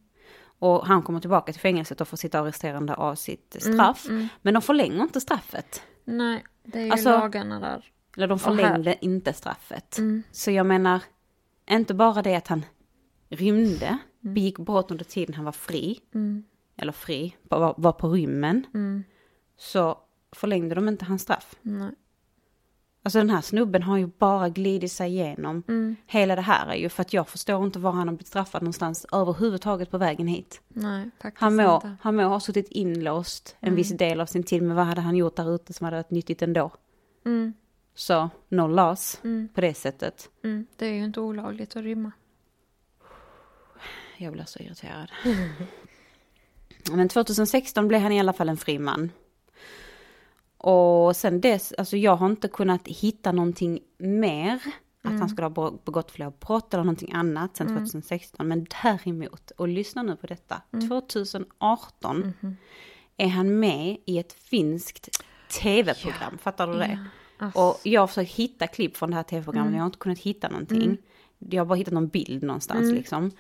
Och 0.63 0.87
han 0.87 1.01
kommer 1.01 1.19
tillbaka 1.19 1.51
till 1.51 1.61
fängelset 1.61 2.01
och 2.01 2.07
får 2.07 2.17
sitta 2.17 2.39
arresterande 2.39 2.93
av 2.95 3.15
sitt 3.15 3.65
Mm, 3.65 3.73
straff. 3.77 4.07
Men 4.41 4.53
de 4.53 4.61
förlänger 4.61 5.03
inte 5.03 5.21
straffet. 5.21 5.81
Nej, 6.05 6.43
det 6.63 6.79
är 6.79 6.85
ju 6.85 6.91
Alltså- 6.91 7.09
lagarna 7.09 7.59
där. 7.59 7.85
Eller 8.17 8.27
de 8.27 8.39
förlängde 8.39 8.97
inte 9.05 9.33
straffet. 9.33 9.97
Mm. 9.97 10.23
Så 10.31 10.51
jag 10.51 10.65
menar, 10.65 10.99
inte 11.69 11.93
bara 11.93 12.21
det 12.21 12.35
att 12.35 12.47
han 12.47 12.65
rymde, 13.29 13.85
Mm. 13.87 14.33
begick 14.33 14.57
brott 14.59 14.91
under 14.91 15.05
tiden 15.05 15.35
han 15.35 15.45
var 15.45 15.51
fri, 15.51 15.99
eller 16.77 16.91
fri, 16.91 17.35
var, 17.43 17.75
var 17.77 17.91
på 17.91 18.09
rymmen, 18.09 18.65
Mm. 18.73 19.03
så 19.57 19.97
förlängde 20.31 20.75
de 20.75 20.87
inte 20.87 21.05
hans 21.05 21.21
straff. 21.21 21.55
Nej. 21.61 21.91
Alltså 23.05 23.19
den 23.19 23.29
här 23.29 23.41
snubben 23.41 23.83
har 23.83 23.97
ju 23.97 24.07
bara 24.07 24.49
glidit 24.49 24.91
sig 24.91 25.09
igenom 25.11 25.63
Mm. 25.67 25.95
hela 26.07 26.35
det 26.35 26.41
här 26.41 26.67
är 26.67 26.75
ju 26.75 26.89
för 26.89 27.01
att 27.01 27.13
jag 27.13 27.27
förstår 27.27 27.65
inte 27.65 27.79
var 27.79 27.91
han 27.91 28.07
har 28.07 28.15
blivit 28.15 28.27
straffad 28.27 28.61
någonstans 28.61 29.05
överhuvudtaget 29.11 29.91
på 29.91 29.97
vägen 29.97 30.27
hit. 30.27 30.61
Nej, 30.67 31.09
faktiskt 31.21 31.41
Han 31.41 31.55
må, 31.55 31.75
inte. 31.75 31.95
han 32.01 32.15
må 32.15 32.23
ha 32.23 32.39
suttit 32.39 32.67
inlåst 32.69 33.55
en 33.59 33.75
viss 33.75 33.89
del 33.97 34.21
av 34.21 34.25
sin 34.25 34.43
tid, 34.43 34.61
men 34.63 34.75
vad 34.75 34.85
hade 34.85 35.01
han 35.01 35.15
gjort 35.15 35.35
där 35.35 35.55
ute 35.55 35.73
som 35.73 35.85
hade 35.85 35.97
varit 35.97 36.11
nyttigt 36.11 36.41
ändå? 36.41 36.71
Mm. 37.25 37.53
Så, 37.95 38.29
no 38.49 38.67
loss 38.67 39.19
Mm. 39.23 39.49
på 39.53 39.61
det 39.61 39.73
sättet. 39.73 40.29
Mm. 40.43 40.65
Det 40.75 40.85
är 40.85 40.93
ju 40.93 41.03
inte 41.03 41.19
olagligt 41.19 41.75
att 41.75 41.83
rymma. 41.83 42.11
Jag 44.17 44.33
blir 44.33 44.45
så 44.45 44.59
irriterad. 44.59 45.11
Men 46.91 47.09
2016 47.09 47.87
blev 47.87 48.01
han 48.01 48.11
i 48.11 48.19
alla 48.19 48.33
fall 48.33 48.49
en 48.49 48.57
fri 48.57 48.79
man. 48.79 49.11
Och 50.63 51.15
sen 51.15 51.41
dess, 51.41 51.73
alltså 51.77 51.97
jag 51.97 52.15
har 52.15 52.25
inte 52.25 52.47
kunnat 52.47 52.87
hitta 52.87 53.31
någonting 53.31 53.79
mer. 53.97 54.59
Att 55.05 55.19
han 55.19 55.29
skulle 55.29 55.47
ha 55.47 55.71
begått 55.85 56.11
fler 56.11 56.33
brott 56.39 56.73
eller 56.73 56.83
någonting 56.83 57.13
annat 57.13 57.57
sen 57.57 57.67
2016. 57.67 58.47
Men 58.47 58.65
däremot, 58.83 59.51
och 59.51 59.67
lyssna 59.67 60.03
nu 60.03 60.15
på 60.15 60.27
detta. 60.27 60.61
2018 60.89 62.33
är 63.17 63.27
han 63.27 63.59
med 63.59 63.97
i 64.05 64.19
ett 64.19 64.33
finskt 64.33 65.09
tv-program. 65.61 66.37
Fattar 66.37 66.67
du 66.67 66.73
det? 66.73 66.99
Alltså, 67.37 67.59
Och 67.59 67.79
jag 67.83 68.01
har 68.01 68.07
försökt 68.07 68.31
hitta 68.31 68.67
klipp 68.67 68.97
från 68.97 69.09
det 69.09 69.15
här 69.15 69.23
tv-programmet, 69.23 69.69
men 69.71 69.77
jag 69.77 69.83
har 69.83 69.85
inte 69.87 69.97
kunnat 69.97 70.19
hitta 70.19 70.49
någonting. 70.49 70.97
Jag 71.39 71.61
har 71.61 71.65
bara 71.65 71.75
hittat 71.75 71.93
någon 71.93 72.07
bild 72.07 72.43
någonstans 72.43 72.81
liksom. 72.95 73.31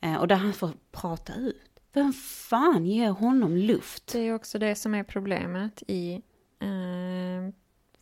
Eh, 0.00 0.14
och 0.16 0.28
där 0.28 0.36
han 0.36 0.52
får 0.52 0.70
prata 0.92 1.34
ut. 1.34 1.62
Vem 1.92 2.12
fan 2.12 2.86
ger 2.86 3.10
honom 3.10 3.56
luft? 3.56 4.12
Det 4.12 4.18
är 4.18 4.34
också 4.34 4.58
det 4.58 4.74
som 4.74 4.94
är 4.94 5.04
problemet 5.04 5.82
i 5.86 6.22
eh, 6.60 7.54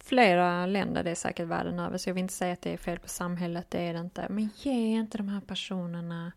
flera 0.05 0.67
länder, 0.67 1.03
det 1.03 1.11
är 1.11 1.15
säkert 1.15 1.47
världen 1.49 1.79
över, 1.79 1.99
så 1.99 2.09
jag 2.09 2.15
vill 2.15 2.23
inte 2.23 2.35
säga 2.35 2.53
att 2.53 2.63
det 2.63 2.73
är 2.73 2.77
fel 2.77 2.99
på 2.99 3.09
samhället, 3.09 3.67
det 3.71 3.79
är 3.79 3.95
det 3.95 4.01
inte. 4.01 4.27
Men 4.31 4.51
ge 4.57 4.73
inte 4.73 5.19
de 5.19 5.29
här 5.29 5.41
personerna 5.41 6.33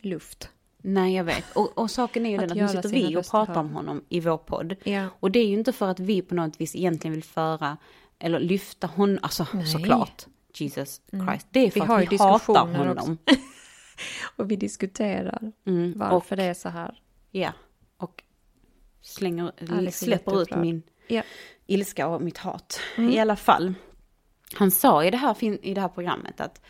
luft. 0.00 0.50
Nej, 0.86 1.14
jag 1.14 1.24
vet. 1.24 1.56
Och, 1.56 1.78
och 1.78 1.90
saken 1.90 2.26
är 2.26 2.30
ju 2.30 2.36
Att 2.36 2.48
den 2.48 2.50
att 2.50 2.74
nu 2.74 2.82
sitter 2.82 2.88
vi 2.88 3.16
och 3.16 3.30
pratar 3.30 3.60
om 3.60 3.70
honom 3.74 4.04
i 4.08 4.20
vår 4.20 4.38
podd. 4.38 4.76
Ja. 4.84 5.08
Och 5.20 5.30
det 5.30 5.38
är 5.38 5.46
ju 5.46 5.54
inte 5.54 5.72
för 5.72 5.88
att 5.88 6.00
vi 6.00 6.22
på 6.22 6.34
något 6.34 6.60
vis 6.60 6.76
egentligen 6.76 7.14
vill 7.14 7.24
föra, 7.24 7.76
eller 8.18 8.40
lyfta 8.40 8.86
honom, 8.86 9.18
alltså 9.22 9.46
Nej. 9.52 9.66
såklart. 9.66 10.26
Jesus 10.54 11.00
Christ. 11.10 11.46
Det 11.50 11.60
är 11.60 11.70
för 11.70 11.98
Vi 11.98 12.04
att 12.04 12.12
vi 12.12 12.16
hatar 12.16 12.66
honom. 12.66 13.18
Och 14.36 14.50
vi 14.50 14.56
diskuterar 14.56 15.52
Mm, 15.66 15.92
varför 15.96 16.36
och, 16.36 16.36
det 16.36 16.42
är 16.42 16.54
så 16.54 16.68
här. 16.68 17.00
Ja, 17.30 17.52
och 17.96 18.22
slänger, 19.00 19.52
är 19.56 19.90
släpper 19.90 20.42
ut 20.42 20.56
min 20.56 20.82
Ja. 21.08 21.22
Ilska 21.66 22.06
och 22.06 22.22
mitt 22.22 22.38
hat. 22.38 22.80
Mm. 22.96 23.10
I 23.10 23.18
alla 23.18 23.36
fall. 23.36 23.74
Han 24.54 24.70
sa 24.70 25.04
i 25.04 25.10
det, 25.10 25.16
här, 25.16 25.44
i 25.44 25.74
det 25.74 25.80
här 25.80 25.88
programmet 25.88 26.40
att 26.40 26.60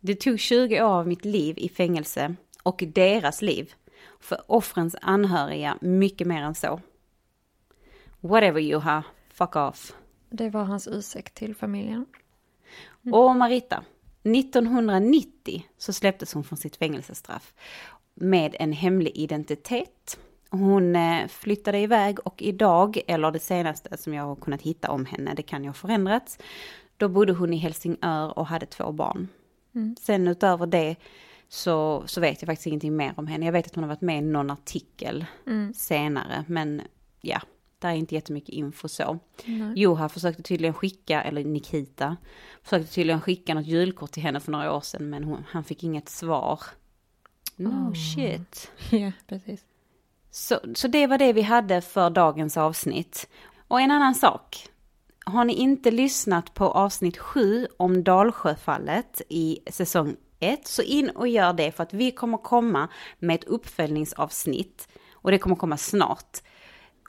det 0.00 0.14
tog 0.14 0.40
20 0.40 0.82
år 0.82 0.88
av 0.88 1.08
mitt 1.08 1.24
liv 1.24 1.58
i 1.58 1.68
fängelse 1.68 2.34
och 2.62 2.84
deras 2.86 3.42
liv. 3.42 3.72
För 4.20 4.40
offrens 4.46 4.96
anhöriga 5.02 5.78
mycket 5.80 6.26
mer 6.26 6.42
än 6.42 6.54
så. 6.54 6.80
Whatever 8.20 8.60
you 8.60 8.80
have, 8.80 9.02
fuck 9.32 9.56
off. 9.56 9.92
Det 10.30 10.50
var 10.50 10.64
hans 10.64 10.88
ursäkt 10.88 11.34
till 11.34 11.54
familjen. 11.54 12.06
Och 13.12 13.36
Marita, 13.36 13.84
1990 14.22 15.66
så 15.78 15.92
släpptes 15.92 16.34
hon 16.34 16.44
från 16.44 16.56
sitt 16.56 16.76
fängelsestraff 16.76 17.54
med 18.14 18.56
en 18.58 18.72
hemlig 18.72 19.16
identitet. 19.16 20.18
Hon 20.50 20.96
eh, 20.96 21.26
flyttade 21.28 21.78
iväg 21.78 22.18
och 22.26 22.42
idag, 22.42 23.00
eller 23.06 23.30
det 23.30 23.38
senaste 23.40 23.96
som 23.96 24.14
jag 24.14 24.24
har 24.24 24.36
kunnat 24.36 24.62
hitta 24.62 24.90
om 24.90 25.04
henne, 25.04 25.34
det 25.34 25.42
kan 25.42 25.62
ju 25.62 25.68
ha 25.68 25.74
förändrats, 25.74 26.38
då 26.96 27.08
bodde 27.08 27.32
hon 27.32 27.54
i 27.54 27.56
Helsingör 27.56 28.38
och 28.38 28.46
hade 28.46 28.66
två 28.66 28.92
barn. 28.92 29.28
Sen 30.00 30.28
utöver 30.28 30.66
det 30.66 30.96
så, 31.48 32.02
så 32.06 32.20
vet 32.20 32.42
jag 32.42 32.46
faktiskt 32.46 32.66
ingenting 32.66 32.96
mer 32.96 33.12
om 33.16 33.26
henne. 33.26 33.44
Jag 33.44 33.52
vet 33.52 33.66
att 33.66 33.74
hon 33.74 33.84
har 33.84 33.88
varit 33.88 34.00
med 34.00 34.18
i 34.18 34.20
någon 34.20 34.50
artikel 34.50 35.26
senare, 35.74 36.44
men 36.48 36.82
ja, 37.20 37.40
där 37.78 37.88
är 37.88 37.94
inte 37.94 38.14
jättemycket 38.14 38.48
info 38.54 38.88
så. 38.88 39.18
Joha 39.76 40.08
försökte 40.08 40.42
tydligen 40.42 40.74
skicka, 40.74 41.22
eller 41.22 41.44
Nikita, 41.44 42.16
försökte 42.62 42.94
tydligen 42.94 43.20
skicka 43.20 43.54
något 43.54 43.66
julkort 43.66 44.10
till 44.12 44.22
henne 44.22 44.40
för 44.40 44.52
några 44.52 44.76
år 44.76 44.80
sedan, 44.80 45.10
men 45.10 45.24
hon, 45.24 45.44
han 45.48 45.64
fick 45.64 45.84
inget 45.84 46.08
svar. 46.08 46.60
No 47.56 47.94
shit. 47.94 48.70
Ja, 48.90 49.12
precis. 49.26 49.64
Så, 50.30 50.60
så 50.74 50.88
det 50.88 51.06
var 51.06 51.18
det 51.18 51.32
vi 51.32 51.42
hade 51.42 51.80
för 51.80 52.10
dagens 52.10 52.56
avsnitt. 52.56 53.28
Och 53.68 53.80
en 53.80 53.90
annan 53.90 54.14
sak. 54.14 54.68
Har 55.24 55.44
ni 55.44 55.52
inte 55.52 55.90
lyssnat 55.90 56.54
på 56.54 56.64
avsnitt 56.64 57.18
7 57.18 57.66
om 57.76 58.04
Dalsjöfallet 58.04 59.22
i 59.28 59.58
säsong 59.70 60.16
1 60.40 60.66
så 60.66 60.82
in 60.82 61.10
och 61.10 61.28
gör 61.28 61.52
det 61.52 61.72
för 61.72 61.82
att 61.82 61.92
vi 61.92 62.10
kommer 62.10 62.38
komma 62.38 62.88
med 63.18 63.34
ett 63.34 63.44
uppföljningsavsnitt 63.44 64.88
och 65.12 65.30
det 65.30 65.38
kommer 65.38 65.56
komma 65.56 65.76
snart. 65.76 66.38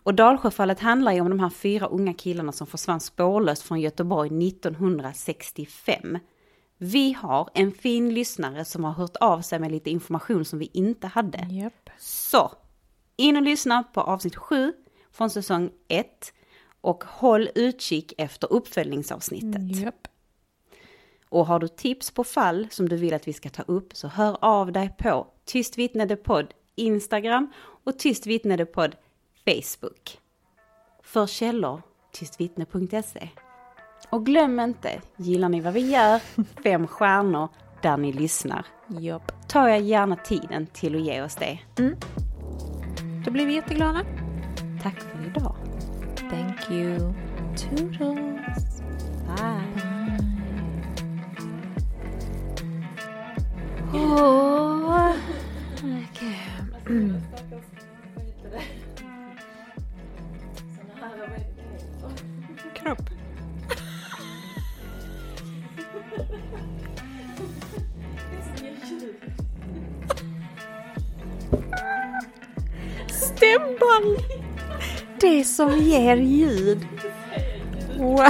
Och 0.04 0.14
Dalsjöfallet 0.14 0.80
handlar 0.80 1.12
ju 1.12 1.22
om 1.22 1.30
de 1.30 1.40
här 1.40 1.50
fyra 1.50 1.86
unga 1.86 2.14
killarna 2.14 2.52
som 2.52 2.68
försvann 2.68 3.00
spårlöst 3.00 3.64
från 3.64 3.82
Göteborg 3.82 4.48
1965. 4.48 6.18
Vi 6.78 7.14
har 7.14 7.50
en 7.54 7.72
fin 7.72 8.14
lyssnare 8.14 8.66
som 8.66 8.84
har 8.84 8.92
hört 8.92 9.16
av 9.16 9.42
sig 9.42 9.60
med 9.60 9.72
lite 9.72 9.90
information 9.90 10.46
som 10.46 10.60
vi 10.60 10.70
inte 10.74 11.08
hade. 11.08 11.48
Japp. 11.50 11.90
Så, 11.98 12.52
in 13.20 13.36
och 13.36 13.42
lyssna 13.42 13.84
på 13.84 14.02
avsnitt 14.02 14.36
7 14.36 14.74
från 15.12 15.30
säsong 15.30 15.70
1 15.88 16.34
och 16.82 17.04
håll 17.04 17.50
utkik 17.56 18.14
efter 18.18 18.54
uppföljningsavsnittet. 18.54 19.76
Japp. 19.76 20.08
Och 21.30 21.46
har 21.46 21.60
du 21.60 21.68
tips 21.68 22.12
på 22.12 22.24
fall 22.24 22.68
som 22.72 22.90
du 22.90 22.96
vill 22.96 23.14
att 23.14 23.28
vi 23.28 23.34
ska 23.34 23.50
ta 23.50 23.64
upp 23.64 23.96
så 23.96 24.08
hör 24.08 24.38
av 24.42 24.72
dig 24.72 24.96
på 24.98 25.28
Tyst 25.46 25.78
vittnedepodd 25.78 26.54
Instagram 26.76 27.52
och 27.84 28.00
Tyst 28.00 28.28
vittnedepodd 28.28 28.96
Facebook. 29.46 30.20
För 31.04 31.28
källor 31.28 31.82
tystvittne.se. 32.12 33.30
Och 34.10 34.26
glöm 34.26 34.60
inte, 34.60 35.02
gillar 35.18 35.50
ni 35.50 35.62
vad 35.62 35.74
vi 35.74 35.92
gör, 35.92 36.20
fem 36.64 36.88
stjärnor 36.88 37.50
där 37.82 37.98
ni 37.98 38.14
lyssnar. 38.14 38.66
Japp. 38.88 39.50
Tar 39.50 39.68
jag 39.68 39.82
gärna 39.82 40.16
tiden 40.16 40.68
till 40.68 40.96
att 40.96 41.02
ge 41.02 41.22
oss 41.22 41.36
det. 41.36 41.60
Då 43.26 43.32
blir 43.32 43.46
vi 43.46 43.54
jätteglada. 43.54 44.02
Tack 44.84 44.96
för 45.00 45.26
idag. 45.26 45.56
Thank 46.30 46.72
you. 46.72 47.14
Toodles. 47.56 48.82
Bye. 49.28 49.90
Åh. 53.94 54.49
Det 75.40 75.46
som 75.46 75.78
ger 75.78 76.16
ljud. 76.16 76.88
Wow. 77.98 78.28